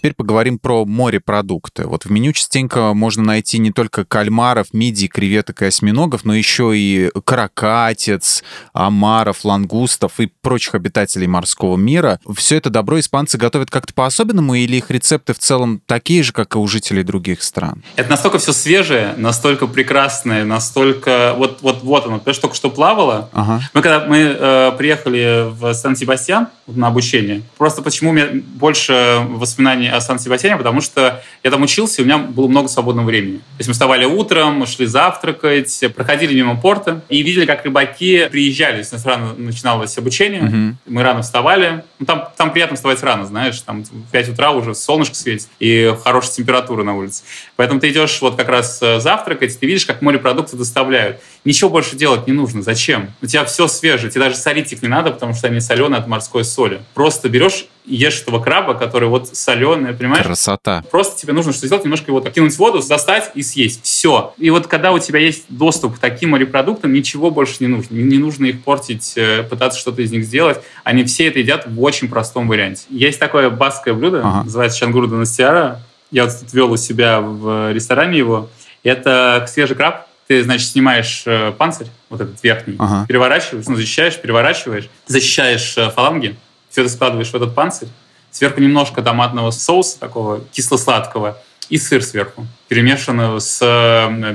Теперь 0.00 0.14
поговорим 0.14 0.58
про 0.58 0.86
морепродукты. 0.86 1.86
Вот 1.86 2.06
в 2.06 2.10
меню 2.10 2.32
частенько 2.32 2.94
можно 2.94 3.22
найти 3.22 3.58
не 3.58 3.70
только 3.70 4.06
кальмаров, 4.06 4.68
мидий, 4.72 5.08
креветок 5.08 5.60
и 5.60 5.66
осьминогов, 5.66 6.24
но 6.24 6.34
еще 6.34 6.72
и 6.74 7.10
каракатиц, 7.22 8.42
омаров, 8.72 9.44
лангустов 9.44 10.18
и 10.18 10.32
прочих 10.40 10.74
обитателей 10.74 11.26
морского 11.26 11.76
мира. 11.76 12.18
Все 12.34 12.56
это 12.56 12.70
добро 12.70 12.98
испанцы 12.98 13.36
готовят 13.36 13.70
как-то 13.70 13.92
по-особенному 13.92 14.54
или 14.54 14.76
их 14.76 14.90
рецепты 14.90 15.34
в 15.34 15.38
целом 15.38 15.82
такие 15.84 16.22
же, 16.22 16.32
как 16.32 16.54
и 16.54 16.58
у 16.58 16.66
жителей 16.66 17.02
других 17.02 17.42
стран? 17.42 17.84
Это 17.96 18.08
настолько 18.08 18.38
все 18.38 18.54
свежее, 18.54 19.12
настолько 19.18 19.66
прекрасное, 19.66 20.46
настолько... 20.46 21.34
Вот, 21.36 21.58
вот, 21.60 21.82
вот 21.82 22.06
оно, 22.06 22.22
что 22.32 22.40
только 22.40 22.56
что 22.56 22.70
плавало. 22.70 23.28
Ага. 23.34 23.60
Мы 23.74 23.82
когда 23.82 24.06
мы 24.06 24.16
э, 24.16 24.72
приехали 24.78 25.50
в 25.50 25.74
Сан-Себастьян 25.74 26.48
на 26.66 26.86
обучение, 26.86 27.42
просто 27.58 27.82
почему 27.82 28.10
у 28.10 28.12
меня 28.14 28.28
больше 28.32 29.26
воспоминаний 29.28 29.89
Сан-Себастьяне, 29.98 30.56
потому 30.56 30.80
что 30.80 31.22
я 31.42 31.50
там 31.50 31.62
учился, 31.62 32.02
и 32.02 32.04
у 32.04 32.06
меня 32.06 32.18
было 32.18 32.48
много 32.48 32.68
свободного 32.68 33.06
времени. 33.06 33.38
То 33.38 33.58
есть 33.58 33.68
мы 33.68 33.72
вставали 33.72 34.04
утром, 34.04 34.66
шли 34.66 34.86
завтракать, 34.86 35.82
проходили 35.96 36.34
мимо 36.34 36.56
порта 36.60 37.02
и 37.08 37.22
видели, 37.22 37.46
как 37.46 37.64
рыбаки 37.64 38.28
приезжали. 38.30 38.74
То 38.74 38.78
есть 38.78 38.92
у 38.92 38.96
нас 38.96 39.06
рано 39.06 39.34
начиналось 39.34 39.96
обучение, 39.96 40.42
угу. 40.42 40.76
мы 40.86 41.02
рано 41.02 41.22
вставали. 41.22 41.82
Ну, 41.98 42.06
там, 42.06 42.28
там 42.36 42.52
приятно 42.52 42.76
вставать 42.76 43.02
рано, 43.02 43.26
знаешь, 43.26 43.60
там 43.60 43.84
в 43.84 44.10
5 44.12 44.28
утра 44.30 44.50
уже 44.50 44.74
солнышко 44.74 45.14
светит 45.14 45.48
и 45.58 45.94
хорошая 46.04 46.32
температура 46.32 46.82
на 46.82 46.96
улице. 46.96 47.22
Поэтому 47.56 47.80
ты 47.80 47.90
идешь 47.90 48.20
вот 48.20 48.36
как 48.36 48.48
раз 48.48 48.78
э, 48.82 49.00
завтракать, 49.00 49.58
ты 49.58 49.66
видишь, 49.66 49.86
как 49.86 50.02
морепродукты 50.02 50.56
доставляют. 50.56 51.20
Ничего 51.44 51.70
больше 51.70 51.96
делать 51.96 52.26
не 52.26 52.32
нужно. 52.32 52.62
Зачем? 52.62 53.10
У 53.22 53.26
тебя 53.26 53.44
все 53.44 53.68
свежее, 53.68 54.10
тебе 54.10 54.24
даже 54.24 54.36
солить 54.36 54.72
их 54.72 54.82
не 54.82 54.88
надо, 54.88 55.10
потому 55.10 55.34
что 55.34 55.46
они 55.46 55.60
соленые 55.60 56.00
от 56.00 56.06
морской 56.06 56.44
соли. 56.44 56.80
Просто 56.94 57.28
берешь 57.28 57.66
ешь 57.86 58.20
этого 58.22 58.40
краба, 58.40 58.74
который 58.74 59.08
вот 59.08 59.34
соленый, 59.36 59.79
понимаешь? 59.88 60.24
Красота. 60.24 60.84
Просто 60.90 61.20
тебе 61.20 61.32
нужно 61.32 61.52
что 61.52 61.66
сделать, 61.66 61.84
немножко 61.84 62.10
его 62.10 62.20
кинуть 62.20 62.54
в 62.54 62.58
воду, 62.58 62.82
достать 62.86 63.30
и 63.34 63.42
съесть. 63.42 63.82
Все. 63.82 64.34
И 64.38 64.50
вот 64.50 64.66
когда 64.66 64.92
у 64.92 64.98
тебя 64.98 65.18
есть 65.18 65.44
доступ 65.48 65.96
к 65.96 65.98
таким 65.98 66.30
морепродуктам, 66.30 66.92
ничего 66.92 67.30
больше 67.30 67.56
не 67.60 67.66
нужно. 67.66 67.94
Не 67.94 68.18
нужно 68.18 68.46
их 68.46 68.62
портить, 68.62 69.14
э, 69.16 69.42
пытаться 69.42 69.78
что-то 69.78 70.02
из 70.02 70.10
них 70.12 70.24
сделать. 70.24 70.60
Они 70.84 71.04
все 71.04 71.28
это 71.28 71.38
едят 71.38 71.66
в 71.66 71.82
очень 71.82 72.08
простом 72.08 72.48
варианте. 72.48 72.82
Есть 72.90 73.18
такое 73.18 73.50
баское 73.50 73.94
блюдо, 73.94 74.20
ага. 74.20 74.44
называется 74.44 74.78
чангуру 74.78 75.08
Настиара. 75.08 75.82
Я 76.10 76.24
вот 76.24 76.38
тут 76.38 76.52
вел 76.52 76.70
у 76.72 76.76
себя 76.76 77.20
в 77.20 77.72
ресторане 77.72 78.18
его. 78.18 78.48
Это 78.82 79.46
свежий 79.48 79.76
краб. 79.76 80.06
Ты, 80.26 80.44
значит, 80.44 80.68
снимаешь 80.68 81.24
э, 81.26 81.52
панцирь, 81.58 81.88
вот 82.08 82.20
этот 82.20 82.40
верхний, 82.44 82.76
ага. 82.78 83.04
переворачиваешь, 83.08 83.66
ну, 83.66 83.74
защищаешь, 83.74 84.16
переворачиваешь, 84.16 84.88
защищаешь 85.06 85.76
э, 85.76 85.90
фаланги, 85.90 86.36
все 86.68 86.82
это 86.82 86.90
складываешь 86.90 87.30
в 87.30 87.34
этот 87.34 87.52
панцирь, 87.52 87.88
сверху 88.30 88.60
немножко 88.60 89.02
томатного 89.02 89.50
соуса 89.50 89.98
такого 89.98 90.40
кисло-сладкого 90.52 91.38
и 91.68 91.78
сыр 91.78 92.02
сверху, 92.02 92.46
перемешанного 92.68 93.38
с 93.38 93.60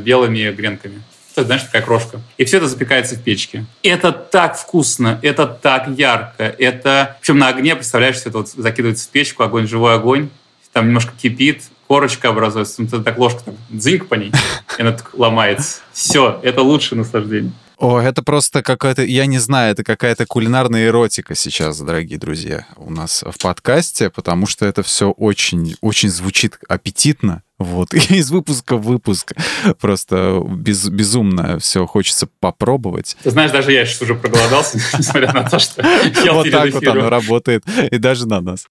белыми 0.04 0.52
гренками. 0.52 1.02
Это, 1.36 1.46
знаешь, 1.46 1.64
такая 1.64 1.82
крошка. 1.82 2.22
И 2.38 2.46
все 2.46 2.58
это 2.58 2.70
запекается 2.70 3.16
в 3.16 3.22
печке. 3.22 3.66
Это 3.84 4.14
так 4.14 4.58
вкусно, 4.58 5.20
это 5.22 5.46
так 5.48 5.90
ярко, 5.90 6.44
это... 6.44 7.18
Причем 7.20 7.40
на 7.40 7.50
огне, 7.50 7.76
представляешь, 7.76 8.16
все 8.16 8.30
это 8.30 8.38
вот 8.38 8.50
закидывается 8.50 9.08
в 9.08 9.10
печку, 9.10 9.44
огонь, 9.44 9.68
живой 9.68 9.96
огонь, 9.96 10.30
там 10.72 10.88
немножко 10.88 11.12
кипит, 11.22 11.64
корочка 11.88 12.30
образуется, 12.30 12.82
ну, 12.82 13.04
так 13.04 13.18
ложка 13.18 13.44
там, 13.46 13.58
дзыньк 13.70 14.08
по 14.08 14.16
ней, 14.16 14.32
и 14.78 14.82
она 14.82 14.94
так 14.94 15.14
ломается. 15.14 15.80
Все, 15.92 16.40
это 16.42 16.62
лучшее 16.62 17.00
наслаждение. 17.00 17.52
О, 17.78 18.00
это 18.00 18.24
просто 18.24 18.64
какая-то, 18.64 19.04
я 19.04 19.26
не 19.26 19.40
знаю, 19.40 19.72
это 19.72 19.84
какая-то 19.84 20.26
кулинарная 20.26 20.88
эротика 20.88 21.36
сейчас, 21.36 21.80
дорогие 21.80 22.18
друзья, 22.18 22.66
у 22.78 22.92
нас 22.92 23.24
в 23.26 23.42
подкасте, 23.42 24.10
потому 24.10 24.48
что 24.48 24.66
это 24.66 24.84
все 24.84 25.12
очень, 25.12 25.76
очень 25.82 26.10
звучит 26.10 26.58
аппетитно. 26.68 27.44
Вот, 27.58 27.94
и 27.94 27.98
из 28.18 28.32
выпуска 28.32 28.76
в 28.76 28.84
выпуск 28.84 29.34
просто 29.80 30.42
без, 30.46 30.88
безумно 30.90 31.60
все 31.60 31.86
хочется 31.86 32.28
попробовать. 32.40 33.16
Ты 33.24 33.32
знаешь, 33.32 33.52
даже 33.52 33.72
я 33.72 33.86
сейчас 33.86 34.02
уже 34.02 34.16
проголодался, 34.16 34.78
несмотря 34.98 35.34
на 35.34 35.44
то, 35.44 35.60
что 35.60 35.82
Вот 36.34 36.52
так 36.52 36.74
вот 36.74 36.88
оно 36.88 37.10
работает, 37.10 37.64
и 37.92 37.98
даже 37.98 38.28
на 38.28 38.42
нас. 38.42 38.68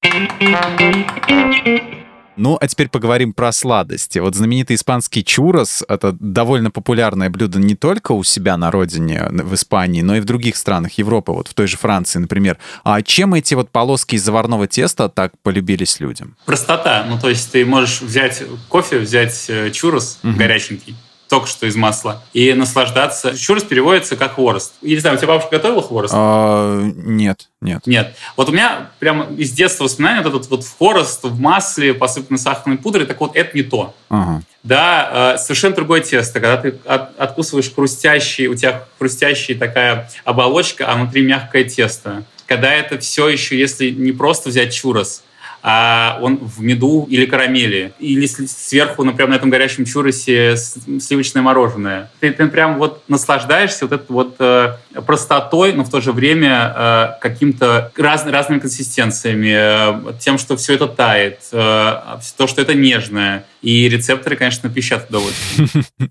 Ну, 2.36 2.58
а 2.60 2.66
теперь 2.66 2.88
поговорим 2.88 3.32
про 3.32 3.52
сладости. 3.52 4.18
Вот 4.18 4.34
знаменитый 4.34 4.76
испанский 4.76 5.24
чурос— 5.24 5.84
это 5.88 6.16
довольно 6.18 6.70
популярное 6.70 7.30
блюдо 7.30 7.58
не 7.58 7.74
только 7.74 8.12
у 8.12 8.24
себя 8.24 8.56
на 8.56 8.70
родине, 8.70 9.28
в 9.30 9.54
Испании, 9.54 10.02
но 10.02 10.16
и 10.16 10.20
в 10.20 10.24
других 10.24 10.56
странах 10.56 10.92
Европы, 10.92 11.32
вот 11.32 11.48
в 11.48 11.54
той 11.54 11.66
же 11.66 11.76
Франции, 11.76 12.18
например. 12.18 12.58
А 12.82 13.02
чем 13.02 13.34
эти 13.34 13.54
вот 13.54 13.70
полоски 13.70 14.16
из 14.16 14.24
заварного 14.24 14.66
теста 14.66 15.08
так 15.08 15.32
полюбились 15.42 16.00
людям? 16.00 16.36
Простота. 16.44 17.04
Ну, 17.08 17.18
то 17.18 17.28
есть 17.28 17.52
ты 17.52 17.64
можешь 17.64 18.00
взять 18.02 18.42
кофе, 18.68 18.98
взять 18.98 19.46
э, 19.48 19.70
чурос 19.70 20.18
угу. 20.22 20.32
горяченький, 20.36 20.96
только 21.34 21.48
что 21.48 21.66
из 21.66 21.74
масла, 21.74 22.22
и 22.32 22.52
наслаждаться. 22.54 23.36
Чурос 23.36 23.64
переводится 23.64 24.14
как 24.14 24.36
хворост. 24.36 24.74
Я 24.82 24.94
не 24.94 25.00
знаю, 25.00 25.16
у 25.16 25.18
тебя 25.18 25.28
бабушка 25.28 25.56
готовила 25.56 25.82
хворост? 25.82 26.14
А, 26.16 26.80
нет, 26.80 27.48
нет. 27.60 27.84
Нет. 27.86 28.14
Вот 28.36 28.48
у 28.48 28.52
меня 28.52 28.90
прямо 29.00 29.26
из 29.36 29.50
детства 29.50 29.82
воспоминания 29.82 30.22
вот 30.22 30.32
этот 30.32 30.48
вот 30.48 30.64
хворост 30.64 31.24
в 31.24 31.40
масле, 31.40 31.92
посыпанный 31.92 32.38
сахарной 32.38 32.78
пудрой, 32.78 33.04
так 33.06 33.20
вот 33.20 33.34
это 33.34 33.56
не 33.56 33.64
то. 33.64 33.96
Ага. 34.10 34.42
Да, 34.62 35.34
э, 35.34 35.38
совершенно 35.38 35.74
другое 35.74 36.02
тесто. 36.02 36.34
Когда 36.34 36.56
ты 36.56 36.78
от, 36.84 37.18
откусываешь 37.18 37.74
хрустящий, 37.74 38.46
у 38.46 38.54
тебя 38.54 38.84
хрустящая 39.00 39.58
такая 39.58 40.08
оболочка, 40.24 40.86
а 40.86 40.94
внутри 40.94 41.22
мягкое 41.22 41.64
тесто. 41.64 42.22
Когда 42.46 42.72
это 42.72 43.00
все 43.00 43.28
еще, 43.28 43.58
если 43.58 43.90
не 43.90 44.12
просто 44.12 44.50
взять 44.50 44.72
чурос, 44.72 45.24
а 45.66 46.18
он 46.20 46.36
в 46.36 46.60
меду 46.60 47.06
или 47.08 47.24
карамели. 47.24 47.94
Или 47.98 48.26
сверху, 48.26 49.02
например, 49.02 49.30
на 49.30 49.36
этом 49.36 49.48
горячем 49.48 49.86
чуросе 49.86 50.56
сливочное 50.56 51.40
мороженое. 51.40 52.10
Ты, 52.20 52.32
ты 52.32 52.46
прям 52.48 52.76
вот 52.76 53.02
наслаждаешься 53.08 53.86
вот 53.86 53.92
этой 53.92 54.12
вот 54.12 54.36
э, 54.40 54.76
простотой, 55.06 55.72
но 55.72 55.82
в 55.84 55.90
то 55.90 56.02
же 56.02 56.12
время 56.12 56.74
э, 56.76 57.06
каким-то 57.22 57.90
раз, 57.96 58.26
разными 58.26 58.60
консистенциями, 58.60 60.10
э, 60.10 60.12
тем, 60.20 60.36
что 60.36 60.58
все 60.58 60.74
это 60.74 60.86
тает, 60.86 61.40
э, 61.50 61.56
то, 61.56 62.46
что 62.46 62.60
это 62.60 62.74
нежное. 62.74 63.46
И 63.62 63.88
рецепторы, 63.88 64.36
конечно, 64.36 64.68
пищат 64.68 65.08
удовольствие. 65.08 65.68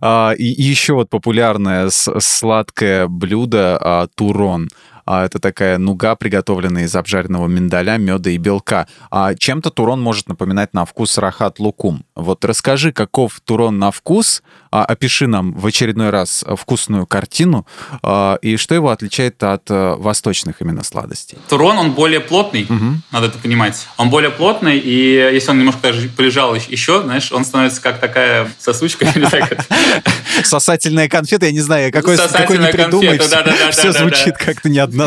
А, 0.00 0.34
и 0.38 0.44
еще 0.44 0.92
вот 0.92 1.10
популярное 1.10 1.88
сладкое 1.90 3.08
блюдо 3.08 3.76
а, 3.76 4.06
турон— 4.14 4.68
а 5.12 5.24
это 5.24 5.40
такая 5.40 5.76
нуга, 5.78 6.14
приготовленная 6.14 6.84
из 6.84 6.94
обжаренного 6.94 7.48
миндаля, 7.48 7.96
меда 7.96 8.30
и 8.30 8.36
белка. 8.36 8.86
А 9.10 9.34
чем-то 9.34 9.70
турон 9.70 10.00
может 10.00 10.28
напоминать 10.28 10.72
на 10.72 10.84
вкус 10.84 11.18
рахат 11.18 11.58
лукум. 11.58 12.04
Вот 12.14 12.44
расскажи, 12.44 12.92
каков 12.92 13.40
турон 13.40 13.80
на 13.80 13.90
вкус, 13.90 14.40
а, 14.70 14.84
опиши 14.84 15.26
нам 15.26 15.52
в 15.52 15.66
очередной 15.66 16.10
раз 16.10 16.44
вкусную 16.56 17.06
картину, 17.06 17.66
а, 18.04 18.36
и 18.40 18.56
что 18.56 18.76
его 18.76 18.90
отличает 18.90 19.42
от 19.42 19.64
а, 19.68 19.96
восточных 19.96 20.62
именно 20.62 20.84
сладостей. 20.84 21.38
Турон, 21.48 21.76
он 21.78 21.90
более 21.90 22.20
плотный, 22.20 22.66
угу. 22.68 23.02
надо 23.10 23.26
это 23.26 23.38
понимать. 23.38 23.88
Он 23.96 24.10
более 24.10 24.30
плотный, 24.30 24.78
и 24.78 25.14
если 25.32 25.50
он 25.50 25.58
немножко 25.58 25.82
даже 25.82 26.08
полежал 26.08 26.54
еще, 26.54 27.02
знаешь, 27.02 27.32
он 27.32 27.44
становится 27.44 27.82
как 27.82 27.98
такая 27.98 28.48
сосучка. 28.60 29.08
Сосательная 30.44 31.08
конфета, 31.08 31.46
я 31.46 31.52
не 31.52 31.60
знаю, 31.60 31.92
какой, 31.92 32.16
какой 32.16 32.58
не 32.58 32.68
придумай, 32.68 33.18
все 33.72 33.90
звучит 33.90 34.36
как-то 34.36 34.68
неоднозначно. 34.68 34.99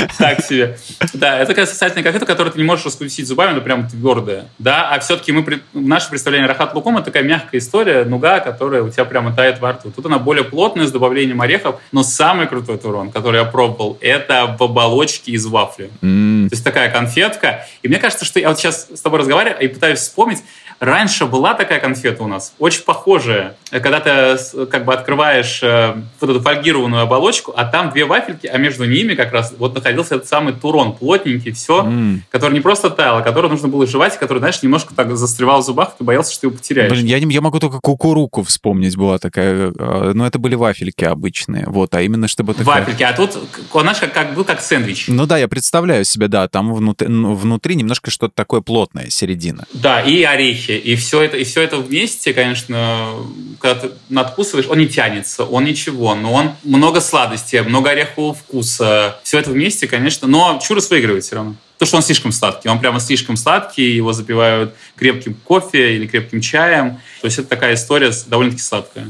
Так 0.18 0.44
себе. 0.44 0.78
Да, 1.14 1.38
это 1.38 1.48
такая 1.48 1.66
сосательная 1.66 2.02
конфета, 2.02 2.26
которую 2.26 2.52
ты 2.52 2.58
не 2.58 2.64
можешь 2.64 2.84
раскусить 2.84 3.26
зубами, 3.26 3.52
она 3.52 3.60
прям 3.60 3.88
твердая. 3.88 4.46
Да, 4.58 4.90
а 4.90 4.98
все-таки 5.00 5.32
мы, 5.32 5.60
наше 5.72 6.10
представление 6.10 6.48
рахат 6.48 6.74
луком, 6.74 6.96
это 6.96 7.06
такая 7.06 7.22
мягкая 7.22 7.60
история, 7.60 8.04
нуга, 8.04 8.40
которая 8.40 8.82
у 8.82 8.90
тебя 8.90 9.04
прямо 9.04 9.34
тает 9.34 9.60
во 9.60 9.72
рту. 9.72 9.90
Тут 9.90 10.06
она 10.06 10.18
более 10.18 10.44
плотная, 10.44 10.86
с 10.86 10.92
добавлением 10.92 11.40
орехов, 11.40 11.80
но 11.92 12.02
самый 12.02 12.46
крутой 12.46 12.78
турон, 12.78 13.10
который 13.10 13.40
я 13.40 13.44
пробовал, 13.44 13.98
это 14.00 14.56
в 14.58 14.62
оболочке 14.62 15.32
из 15.32 15.46
вафли. 15.46 15.90
То 16.00 16.54
есть 16.54 16.64
такая 16.64 16.90
конфетка. 16.90 17.66
И 17.82 17.88
мне 17.88 17.98
кажется, 17.98 18.24
что 18.24 18.40
я 18.40 18.48
вот 18.48 18.58
сейчас 18.58 18.88
с 18.94 19.00
тобой 19.00 19.20
разговариваю 19.20 19.60
и 19.60 19.68
пытаюсь 19.68 20.00
вспомнить, 20.00 20.38
Раньше 20.80 21.26
была 21.26 21.54
такая 21.54 21.80
конфета 21.80 22.22
у 22.22 22.26
нас, 22.26 22.54
очень 22.58 22.82
похожая, 22.82 23.56
когда 23.70 24.00
ты 24.00 24.66
как 24.66 24.84
бы 24.84 24.92
открываешь 24.92 25.62
э, 25.62 25.94
вот 26.20 26.30
эту 26.30 26.40
фольгированную 26.40 27.02
оболочку, 27.02 27.52
а 27.56 27.64
там 27.64 27.90
две 27.90 28.04
вафельки, 28.04 28.46
а 28.46 28.58
между 28.58 28.84
ними 28.84 29.14
как 29.14 29.32
раз 29.32 29.54
вот 29.58 29.74
находился 29.74 30.16
этот 30.16 30.28
самый 30.28 30.52
турон, 30.52 30.94
плотненький, 30.94 31.52
все, 31.52 31.82
mm. 31.82 32.18
который 32.30 32.52
не 32.52 32.60
просто 32.60 32.90
таял, 32.90 33.18
а 33.18 33.22
который 33.22 33.50
нужно 33.50 33.68
было 33.68 33.86
жевать, 33.86 34.18
который, 34.18 34.38
знаешь, 34.38 34.62
немножко 34.62 34.94
так 34.94 35.16
застревал 35.16 35.62
в 35.62 35.64
зубах, 35.64 35.96
ты 35.96 36.04
боялся, 36.04 36.32
что 36.32 36.42
ты 36.42 36.46
его 36.48 36.56
потеряешь. 36.56 36.92
Блин, 36.92 37.06
я, 37.06 37.20
не, 37.20 37.32
я 37.32 37.40
могу 37.40 37.58
только 37.58 37.80
кукуруку 37.80 38.42
вспомнить, 38.42 38.96
была 38.96 39.18
такая, 39.18 39.72
э, 39.76 40.12
но 40.14 40.26
это 40.26 40.38
были 40.38 40.56
вафельки 40.56 41.04
обычные, 41.04 41.64
вот, 41.66 41.94
а 41.94 42.02
именно 42.02 42.28
чтобы... 42.28 42.52
Такая... 42.52 42.80
Вафельки, 42.80 43.02
а 43.02 43.14
тут, 43.14 43.38
знаешь, 43.72 43.98
как, 43.98 44.12
как 44.12 44.34
был 44.34 44.44
как 44.44 44.60
сэндвич. 44.60 45.06
Ну 45.08 45.24
да, 45.26 45.38
я 45.38 45.48
представляю 45.48 46.04
себе, 46.04 46.28
да, 46.28 46.48
там 46.48 46.74
внутри, 46.74 47.08
внутри 47.08 47.76
немножко 47.76 48.10
что-то 48.10 48.34
такое 48.34 48.60
плотное, 48.60 49.08
середина. 49.08 49.64
Да, 49.72 50.02
и 50.02 50.22
орехи 50.22 50.65
орехи, 50.66 50.82
и 50.82 50.96
все 50.96 51.22
это, 51.22 51.36
и 51.36 51.44
все 51.44 51.62
это 51.62 51.78
вместе, 51.78 52.32
конечно, 52.32 53.14
когда 53.60 53.80
ты 53.80 53.90
надкусываешь, 54.08 54.66
он 54.68 54.78
не 54.78 54.88
тянется, 54.88 55.44
он 55.44 55.64
ничего, 55.64 56.14
но 56.14 56.32
он 56.32 56.52
много 56.64 57.00
сладости, 57.00 57.56
много 57.56 57.90
орехового 57.90 58.34
вкуса, 58.34 59.18
все 59.22 59.38
это 59.38 59.50
вместе, 59.50 59.86
конечно, 59.86 60.28
но 60.28 60.60
чурос 60.62 60.90
выигрывает 60.90 61.24
все 61.24 61.36
равно. 61.36 61.54
То, 61.78 61.84
что 61.84 61.96
он 61.96 62.02
слишком 62.02 62.32
сладкий. 62.32 62.70
Он 62.70 62.80
прямо 62.80 63.00
слишком 63.00 63.36
сладкий, 63.36 63.94
его 63.94 64.14
запивают 64.14 64.74
крепким 64.96 65.34
кофе 65.34 65.96
или 65.96 66.06
крепким 66.06 66.40
чаем. 66.40 66.98
То 67.20 67.26
есть 67.26 67.38
это 67.38 67.48
такая 67.48 67.74
история 67.74 68.12
довольно-таки 68.26 68.62
сладкая. 68.62 69.08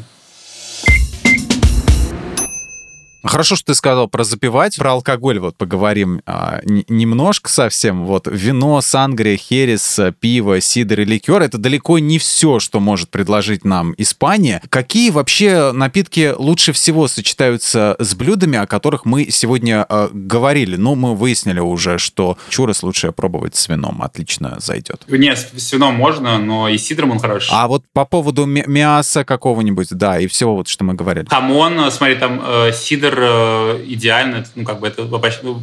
Хорошо, 3.27 3.57
что 3.57 3.67
ты 3.67 3.75
сказал 3.75 4.09
про 4.09 4.25
запивать. 4.25 4.77
Про 4.77 4.93
алкоголь 4.93 5.39
вот 5.39 5.57
поговорим 5.57 6.23
а, 6.27 6.61
немножко 6.65 7.51
совсем. 7.51 8.05
Вот 8.05 8.29
вино, 8.31 8.81
сангрия, 8.81 9.37
херес, 9.37 9.99
пиво, 10.21 10.61
сидр 10.61 11.01
и 11.01 11.05
ликер— 11.05 11.43
это 11.43 11.59
далеко 11.59 11.99
не 11.99 12.19
все, 12.19 12.61
что 12.61 12.81
может 12.81 13.11
предложить 13.11 13.65
нам 13.65 13.95
Испания. 13.99 14.63
Какие 14.69 15.11
вообще 15.11 15.73
напитки 15.73 16.33
лучше 16.37 16.73
всего 16.73 17.09
сочетаются 17.09 17.97
с 17.99 18.15
блюдами, 18.15 18.59
о 18.59 18.67
которых 18.67 19.05
мы 19.05 19.31
сегодня 19.31 19.85
а, 19.89 20.09
говорили? 20.13 20.77
Ну, 20.77 20.95
мы 20.95 21.15
выяснили 21.15 21.61
уже, 21.61 21.99
что 21.99 22.39
чурос 22.49 22.83
лучше 22.83 23.13
пробовать 23.13 23.57
с 23.57 23.69
вином. 23.69 24.03
Отлично 24.03 24.57
зайдет. 24.61 25.03
Нет, 25.09 25.51
с 25.57 25.73
вином 25.73 25.95
можно, 25.95 26.39
но 26.39 26.69
и 26.69 26.79
сидром 26.79 27.13
он 27.13 27.19
хороший. 27.19 27.51
А 27.53 27.67
вот 27.67 27.83
по 27.93 28.05
поводу 28.05 28.47
мяса 28.47 29.25
какого-нибудь, 29.25 29.89
да, 29.91 30.19
и 30.19 30.27
всего 30.27 30.55
вот, 30.55 30.69
что 30.69 30.85
мы 30.85 30.95
говорили. 30.95 31.27
Хамон, 31.29 31.91
смотри, 31.91 32.17
там 32.17 32.41
э, 32.45 32.73
сидр 32.73 33.16
э, 33.21 33.85
идеально, 33.87 34.45
ну, 34.55 34.65
как 34.65 34.81
бы 34.81 34.89
это 34.89 35.07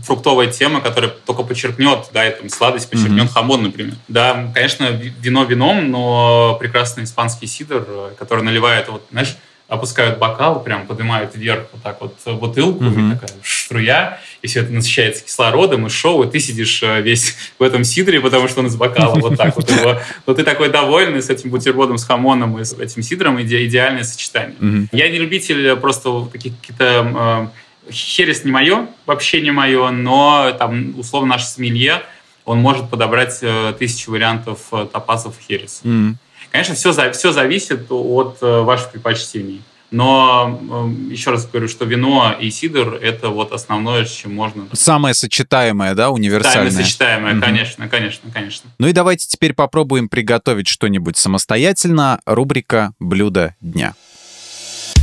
фруктовая 0.04 0.48
тема, 0.48 0.82
которая 0.82 1.12
только 1.12 1.44
подчеркнет, 1.44 2.10
да, 2.14 2.28
и, 2.28 2.36
там, 2.36 2.50
сладость 2.50 2.90
подчеркнет 2.90 3.28
mm-hmm. 3.28 3.34
хамон, 3.34 3.64
например. 3.64 3.96
Да, 4.08 4.52
конечно, 4.54 4.86
вино 5.20 5.44
вином, 5.44 5.92
но 5.92 6.58
прекрасный 6.60 7.04
испанский 7.04 7.48
сидр, 7.48 7.86
э, 7.88 8.12
который 8.18 8.44
наливает, 8.44 8.90
вот, 8.90 9.06
знаешь, 9.12 9.36
опускают 9.68 10.20
бокал, 10.20 10.62
прям 10.62 10.86
поднимают 10.86 11.36
вверх 11.36 11.68
вот 11.72 11.82
так 11.82 12.02
вот 12.02 12.16
бутылку, 12.38 12.84
mm-hmm. 12.84 13.12
и 13.12 13.14
такая 13.14 13.30
струя, 13.44 14.20
и 14.42 14.48
все 14.48 14.62
это 14.62 14.72
насыщается 14.72 15.24
кислородом, 15.24 15.88
и 15.88 15.90
шоу, 15.90 16.24
и 16.24 16.30
ты 16.30 16.40
сидишь 16.40 16.84
э, 16.84 17.02
весь 17.02 17.36
в 17.58 17.64
этом 17.64 17.84
сидре, 17.84 18.20
потому 18.22 18.48
что 18.48 18.60
он 18.60 18.68
из 18.68 18.76
бокала 18.76 19.16
вот 19.16 19.38
так 19.38 19.56
вот 19.56 19.70
его. 19.70 20.00
Но 20.28 20.34
ты 20.34 20.44
такой 20.44 20.70
довольный 20.70 21.22
с 21.22 21.30
этим 21.30 21.50
бутербродом, 21.50 21.98
с 21.98 22.04
хамоном 22.06 22.60
и 22.60 22.64
с 22.64 22.74
этим 22.74 23.02
сидром, 23.02 23.42
иде, 23.42 23.66
идеальное 23.66 24.04
сочетание. 24.04 24.56
Mm-hmm. 24.60 24.88
Я 24.92 25.10
не 25.10 25.18
любитель 25.18 25.76
просто 25.78 26.26
таких 26.32 26.60
каких-то... 26.60 27.50
Э, 27.52 27.64
херес 27.92 28.46
не 28.46 28.52
мое, 28.52 28.88
вообще 29.06 29.42
не 29.42 29.52
мое, 29.52 29.90
но 29.90 30.56
там, 30.58 30.98
условно, 30.98 31.32
наш 31.32 31.44
сомелье, 31.44 32.02
он 32.46 32.60
может 32.60 32.90
подобрать 32.90 33.40
э, 33.42 33.74
тысячу 33.78 34.12
вариантов 34.12 34.60
э, 34.72 34.88
топазов 34.92 35.36
херес. 35.40 35.82
Mm-hmm. 35.84 36.16
Конечно, 36.54 36.76
все, 36.76 37.12
все 37.14 37.32
зависит 37.32 37.88
от 37.90 38.38
э, 38.42 38.62
ваших 38.62 38.92
предпочтений. 38.92 39.64
Но 39.90 40.62
э, 41.10 41.12
еще 41.12 41.32
раз 41.32 41.48
говорю, 41.48 41.68
что 41.68 41.86
вино 41.86 42.36
и 42.40 42.52
сидр– 42.52 42.94
это 43.02 43.30
вот 43.30 43.52
основное, 43.54 44.06
с 44.06 44.12
чем 44.12 44.36
можно... 44.36 44.68
Самое 44.74 45.16
сочетаемое, 45.16 45.96
да, 45.96 46.12
универсальное? 46.12 46.70
Самое 46.70 46.86
сочетаемое, 46.86 47.34
mm 47.34 47.42
конечно, 47.42 47.90
конечно, 47.90 48.32
конечно. 48.32 48.70
Ну 48.78 48.88
и 48.88 48.92
давайте 48.92 49.28
теперь 49.28 49.54
попробуем 49.54 50.10
приготовить 50.10 50.68
что-нибудь 50.68 51.18
самостоятельно. 51.18 52.20
Рубрика 52.28 52.94
«Блюдо 53.00 53.56
дня». 53.60 53.96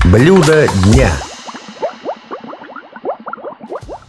Блюдо 0.04 0.68
дня. 0.84 1.12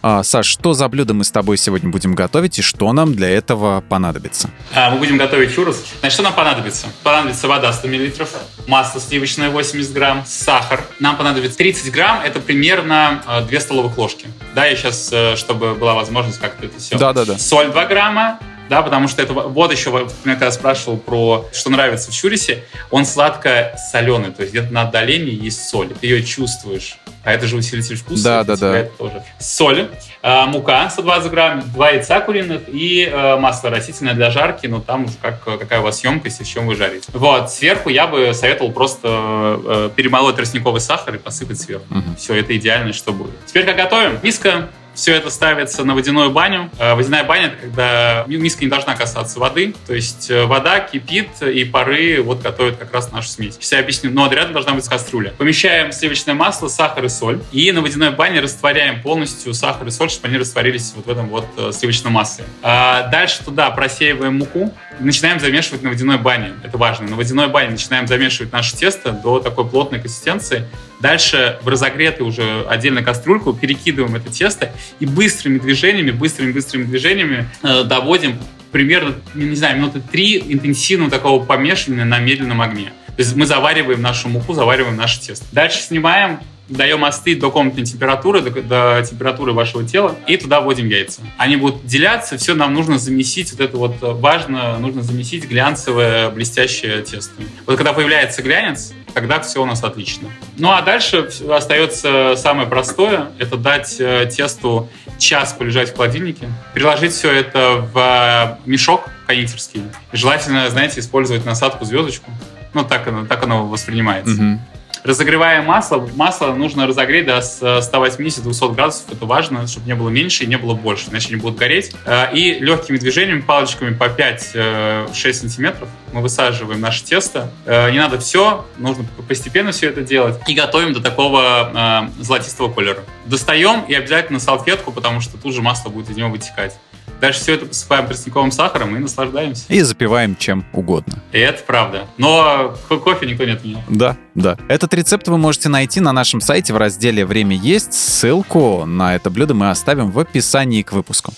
А, 0.02 0.24
Саш, 0.24 0.46
что 0.46 0.74
за 0.74 0.88
блюдо 0.88 1.14
мы 1.14 1.22
с 1.22 1.30
тобой 1.30 1.56
сегодня 1.56 1.88
будем 1.88 2.16
готовить 2.16 2.58
и 2.58 2.62
что 2.62 2.92
нам 2.92 3.14
для 3.14 3.28
этого 3.28 3.82
понадобится? 3.88 4.50
А, 4.74 4.90
мы 4.90 4.98
будем 4.98 5.16
готовить 5.16 5.54
чурос. 5.54 5.80
Значит, 6.00 6.14
что 6.14 6.24
нам 6.24 6.32
понадобится? 6.32 6.88
Понадобится 7.04 7.46
вода 7.46 7.72
100 7.72 7.88
мл, 7.88 8.26
масло 8.66 9.00
сливочное 9.00 9.50
80 9.50 9.92
грамм, 9.92 10.24
сахар. 10.26 10.84
Нам 10.98 11.16
понадобится 11.16 11.56
30 11.56 11.92
грамм, 11.92 12.20
это 12.24 12.40
примерно 12.40 13.22
2 13.48 13.56
а, 13.56 13.60
столовых 13.60 13.96
ложки. 13.96 14.26
Да, 14.56 14.66
я 14.66 14.74
сейчас, 14.74 15.08
э, 15.12 15.36
чтобы 15.36 15.74
была 15.74 15.94
возможность 15.94 16.40
как-то 16.40 16.66
это 16.66 16.80
все. 16.80 16.98
Да-да-да. 16.98 17.38
Соль 17.38 17.70
2 17.70 17.86
грамма, 17.86 18.40
да, 18.68 18.82
потому 18.82 19.08
что 19.08 19.22
это 19.22 19.32
вот 19.32 19.72
еще, 19.72 19.90
меня 20.24 20.34
когда 20.36 20.50
спрашивал 20.50 20.96
про 20.96 21.46
что 21.52 21.70
нравится 21.70 22.10
в 22.10 22.14
чурисе, 22.14 22.64
он 22.90 23.04
сладко-соленый, 23.04 24.32
то 24.32 24.42
есть 24.42 24.52
где-то 24.52 24.72
на 24.72 24.82
отдалении 24.82 25.34
есть 25.34 25.68
соль, 25.68 25.88
ты 25.88 26.06
ее 26.06 26.22
чувствуешь 26.22 26.98
а 27.24 27.32
это 27.32 27.46
же 27.46 27.56
усилитель 27.56 27.96
вкуса. 27.96 28.24
Да, 28.24 28.44
да, 28.44 28.56
да. 28.56 28.84
Тоже. 28.98 29.22
Соль, 29.38 29.88
э, 30.22 30.46
мука 30.46 30.90
120 30.90 31.30
грамм, 31.30 31.62
два 31.72 31.90
яйца 31.90 32.20
куриных 32.20 32.62
и 32.68 33.08
э, 33.10 33.36
масло 33.36 33.70
растительное 33.70 34.14
для 34.14 34.30
жарки, 34.30 34.66
но 34.66 34.80
там 34.80 35.04
уже 35.04 35.14
как, 35.20 35.42
какая 35.44 35.80
у 35.80 35.82
вас 35.84 36.02
емкость 36.02 36.40
и 36.40 36.44
с 36.44 36.48
чем 36.48 36.66
вы 36.66 36.74
жарите. 36.74 37.08
Вот, 37.12 37.50
сверху 37.50 37.90
я 37.90 38.06
бы 38.06 38.34
советовал 38.34 38.72
просто 38.72 39.60
э, 39.64 39.90
перемолоть 39.94 40.36
тростниковый 40.36 40.80
сахар 40.80 41.14
и 41.14 41.18
посыпать 41.18 41.60
сверху. 41.60 41.86
Угу. 41.90 42.16
Все, 42.18 42.34
это 42.34 42.56
идеально, 42.56 42.92
что 42.92 43.12
будет. 43.12 43.34
Теперь 43.46 43.64
как 43.64 43.76
готовим? 43.76 44.18
Миска, 44.22 44.68
все 44.94 45.14
это 45.14 45.30
ставится 45.30 45.84
на 45.84 45.94
водяную 45.94 46.30
баню. 46.30 46.70
Э, 46.78 46.94
водяная 46.94 47.24
баня— 47.24 47.46
это 47.48 47.56
когда 47.56 48.24
миска 48.26 48.64
не 48.64 48.70
должна 48.70 48.94
касаться 48.94 49.38
воды. 49.38 49.74
То 49.86 49.94
есть 49.94 50.30
э, 50.30 50.44
вода 50.44 50.80
кипит, 50.80 51.30
и 51.42 51.64
пары 51.64 52.22
вот 52.22 52.42
готовят 52.42 52.76
как 52.76 52.92
раз 52.92 53.10
нашу 53.12 53.28
смесь. 53.28 53.54
Сейчас 53.54 53.72
я 53.72 53.80
объясню. 53.80 54.10
Но 54.10 54.30
рядом 54.30 54.52
должна 54.52 54.74
быть 54.74 54.86
кастрюля. 54.88 55.32
Помещаем 55.38 55.92
сливочное 55.92 56.34
масло, 56.34 56.68
сахар 56.68 57.04
и 57.04 57.08
соль. 57.08 57.40
И 57.52 57.72
на 57.72 57.80
водяной 57.80 58.10
бане 58.10 58.40
растворяем 58.40 59.02
полностью 59.02 59.54
сахар 59.54 59.86
и 59.86 59.90
соль, 59.90 60.10
чтобы 60.10 60.28
они 60.28 60.38
растворились 60.38 60.92
вот 60.94 61.06
в 61.06 61.10
этом 61.10 61.28
вот 61.28 61.46
э, 61.56 61.72
сливочном 61.72 62.12
масле. 62.12 62.44
А 62.62 63.08
дальше 63.08 63.44
туда 63.44 63.70
просеиваем 63.70 64.38
муку. 64.38 64.74
Начинаем 65.02 65.40
замешивать 65.40 65.82
на 65.82 65.90
водяной 65.90 66.18
бане. 66.18 66.52
Это 66.62 66.78
важно. 66.78 67.08
На 67.08 67.16
водяной 67.16 67.48
бане 67.48 67.70
начинаем 67.70 68.06
замешивать 68.06 68.52
наше 68.52 68.76
тесто 68.76 69.12
до 69.12 69.40
такой 69.40 69.68
плотной 69.68 70.00
консистенции. 70.00 70.68
Дальше 71.00 71.58
в 71.62 71.68
разогретую 71.68 72.28
уже 72.28 72.64
отдельно 72.68 73.02
кастрюльку 73.02 73.52
перекидываем 73.52 74.14
это 74.14 74.32
тесто 74.32 74.72
и 75.00 75.06
быстрыми 75.06 75.58
движениями, 75.58 76.12
быстрыми-быстрыми 76.12 76.84
движениями 76.84 77.48
э, 77.62 77.84
доводим 77.84 78.38
примерно, 78.70 79.14
не 79.34 79.56
знаю, 79.56 79.76
минуты 79.76 80.00
три 80.00 80.38
интенсивного 80.38 81.10
такого 81.10 81.44
помешивания 81.44 82.04
на 82.04 82.18
медленном 82.18 82.60
огне. 82.62 82.92
То 83.08 83.22
есть 83.22 83.36
мы 83.36 83.44
завариваем 83.44 84.00
нашу 84.00 84.28
муку, 84.28 84.54
завариваем 84.54 84.96
наше 84.96 85.20
тесто. 85.20 85.44
Дальше 85.52 85.78
снимаем, 85.78 86.38
даем 86.68 87.04
остыть 87.04 87.38
до 87.38 87.50
комнатной 87.50 87.84
температуры, 87.84 88.40
до, 88.40 88.62
до 88.62 89.06
температуры 89.08 89.52
вашего 89.52 89.84
тела, 89.84 90.16
и 90.26 90.36
туда 90.36 90.60
вводим 90.60 90.88
яйца. 90.88 91.22
Они 91.36 91.56
будут 91.56 91.84
деляться, 91.86 92.36
все 92.38 92.54
нам 92.54 92.72
нужно 92.74 92.98
замесить, 92.98 93.52
вот 93.52 93.60
это 93.60 93.76
вот 93.76 93.96
важно, 94.00 94.78
нужно 94.78 95.02
замесить 95.02 95.48
глянцевое 95.48 96.30
блестящее 96.30 97.02
тесто. 97.02 97.32
Вот 97.66 97.76
когда 97.76 97.92
появляется 97.92 98.42
глянец, 98.42 98.92
тогда 99.12 99.40
все 99.40 99.62
у 99.62 99.66
нас 99.66 99.82
отлично. 99.84 100.28
Ну 100.56 100.70
а 100.70 100.82
дальше 100.82 101.28
остается 101.50 102.34
самое 102.36 102.68
простое, 102.68 103.30
это 103.38 103.56
дать 103.56 103.96
э, 103.98 104.26
тесту 104.26 104.88
час 105.18 105.52
полежать 105.52 105.90
в 105.90 105.96
холодильнике, 105.96 106.48
переложить 106.74 107.12
все 107.12 107.30
это 107.30 107.88
в 107.92 108.58
мешок 108.66 109.08
кондитерский. 109.26 109.82
Желательно, 110.12 110.68
знаете, 110.70 111.00
использовать 111.00 111.44
насадку 111.44 111.84
звездочку. 111.84 112.30
Ну, 112.74 112.84
так 112.84 113.06
оно, 113.06 113.26
так 113.26 113.42
оно 113.42 113.66
воспринимается. 113.66 114.34
Угу. 114.34 114.60
Разогревая 115.04 115.62
масло, 115.62 116.08
масло 116.14 116.52
нужно 116.52 116.86
разогреть 116.86 117.26
до 117.26 117.38
180-200 117.38 118.74
градусов. 118.74 119.12
Это 119.12 119.26
важно, 119.26 119.66
чтобы 119.66 119.86
не 119.86 119.94
было 119.94 120.10
меньше 120.10 120.44
и 120.44 120.46
не 120.46 120.56
было 120.56 120.74
больше, 120.74 121.10
иначе 121.10 121.28
они 121.28 121.36
будут 121.36 121.58
гореть. 121.58 121.92
Э, 122.04 122.32
и 122.32 122.54
легкими 122.60 122.98
движениями, 122.98 123.40
палочками 123.40 123.94
по 123.94 124.04
5-6 124.04 124.46
э, 124.54 125.32
сантиметров 125.32 125.88
мы 126.12 126.20
высаживаем 126.20 126.80
наше 126.80 127.04
тесто. 127.04 127.50
Э, 127.66 127.90
не 127.90 127.98
надо 127.98 128.18
все, 128.20 128.64
нужно 128.78 129.04
постепенно 129.26 129.72
все 129.72 129.88
это 129.88 130.02
делать. 130.02 130.38
И 130.46 130.54
готовим 130.54 130.92
до 130.92 131.00
такого 131.00 132.10
золотистого 132.20 132.72
колера. 132.72 133.00
Достаем 133.26 133.82
и 133.88 133.94
обязательно 133.94 134.38
салфетку, 134.38 134.92
потому 134.92 135.20
что 135.20 135.36
тут 135.36 135.54
же 135.54 135.62
масло 135.62 135.88
будет 135.88 136.10
из 136.10 136.16
него 136.16 136.28
вытекать. 136.28 136.78
Дальше 137.22 137.38
все 137.38 137.54
это 137.54 137.66
посыпаем 137.66 138.08
тростниковым 138.08 138.50
сахаром 138.50 138.96
и 138.96 138.98
наслаждаемся. 138.98 139.62
И 139.68 139.80
запиваем 139.82 140.34
чем 140.34 140.64
угодно. 140.72 141.22
И 141.30 141.38
это 141.38 141.62
правда. 141.62 142.08
Но 142.18 142.74
кофе 142.88 143.26
никто 143.26 143.44
не 143.44 143.52
отменял. 143.52 143.80
Да, 143.88 144.16
да. 144.34 144.58
Этот 144.66 144.92
рецепт 144.92 145.28
вы 145.28 145.38
можете 145.38 145.68
найти 145.68 146.00
на 146.00 146.12
нашем 146.12 146.40
сайте 146.40 146.74
в 146.74 146.78
разделе 146.78 147.24
«Время 147.24 147.54
есть». 147.54 147.92
Ссылку 147.92 148.86
на 148.86 149.14
это 149.14 149.30
блюдо 149.30 149.54
мы 149.54 149.70
оставим 149.70 150.10
в 150.10 150.18
описании 150.18 150.82
к 150.82 150.90
выпуску. 150.90 151.32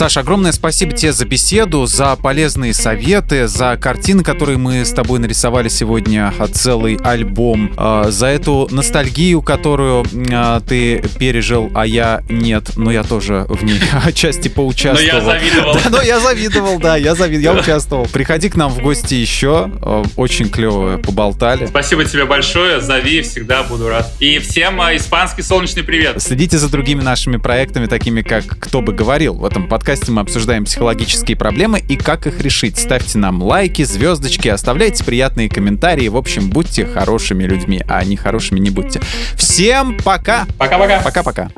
Саша, 0.00 0.20
огромное 0.20 0.52
спасибо 0.52 0.92
тебе 0.92 1.12
за 1.12 1.26
беседу, 1.26 1.84
за 1.84 2.16
полезные 2.16 2.72
советы, 2.72 3.46
за 3.46 3.76
картины, 3.76 4.22
которые 4.22 4.56
мы 4.56 4.82
с 4.82 4.92
тобой 4.92 5.18
нарисовали 5.18 5.68
сегодня, 5.68 6.32
а, 6.38 6.46
целый 6.46 6.96
альбом, 7.04 7.70
а, 7.76 8.10
за 8.10 8.28
эту 8.28 8.66
ностальгию, 8.70 9.42
которую 9.42 10.06
а, 10.32 10.60
ты 10.60 11.04
пережил, 11.18 11.70
а 11.74 11.84
я 11.84 12.22
нет, 12.30 12.78
но 12.78 12.90
я 12.90 13.02
тоже 13.02 13.44
в 13.50 13.62
ней 13.62 13.78
отчасти 14.06 14.48
поучаствовал. 14.48 15.06
Но 15.06 15.18
я 15.18 15.38
завидовал. 15.38 15.74
Да, 15.74 15.90
но 15.90 16.00
я 16.00 16.18
завидовал, 16.18 16.78
да, 16.78 16.96
я 16.96 17.14
завидовал, 17.14 17.56
я 17.56 17.60
участвовал. 17.60 18.06
Приходи 18.06 18.48
к 18.48 18.56
нам 18.56 18.72
в 18.72 18.78
гости 18.78 19.12
еще, 19.12 19.70
очень 20.16 20.48
клево 20.48 20.96
поболтали. 20.96 21.66
Спасибо 21.66 22.06
тебе 22.06 22.24
большое, 22.24 22.80
зови, 22.80 23.20
всегда 23.20 23.64
буду 23.64 23.90
рад. 23.90 24.10
И 24.18 24.38
всем 24.38 24.80
испанский 24.80 25.42
солнечный 25.42 25.82
привет. 25.82 26.22
Следите 26.22 26.56
за 26.56 26.70
другими 26.70 27.02
нашими 27.02 27.36
проектами, 27.36 27.84
такими 27.84 28.22
как 28.22 28.46
«Кто 28.46 28.80
бы 28.80 28.94
говорил» 28.94 29.34
в 29.34 29.44
этом 29.44 29.68
подкасте 29.68 29.89
подкасте 29.90 30.12
мы 30.12 30.20
обсуждаем 30.20 30.64
психологические 30.66 31.36
проблемы 31.36 31.80
и 31.80 31.96
как 31.96 32.28
их 32.28 32.40
решить. 32.40 32.78
Ставьте 32.78 33.18
нам 33.18 33.42
лайки, 33.42 33.82
звездочки, 33.82 34.46
оставляйте 34.46 35.02
приятные 35.02 35.48
комментарии. 35.48 36.06
В 36.06 36.16
общем, 36.16 36.48
будьте 36.48 36.86
хорошими 36.86 37.42
людьми, 37.42 37.82
а 37.88 38.04
не 38.04 38.14
хорошими 38.14 38.60
не 38.60 38.70
будьте. 38.70 39.00
Всем 39.34 39.98
пока! 39.98 40.46
Пока-пока! 40.58 41.00
Пока-пока! 41.00 41.50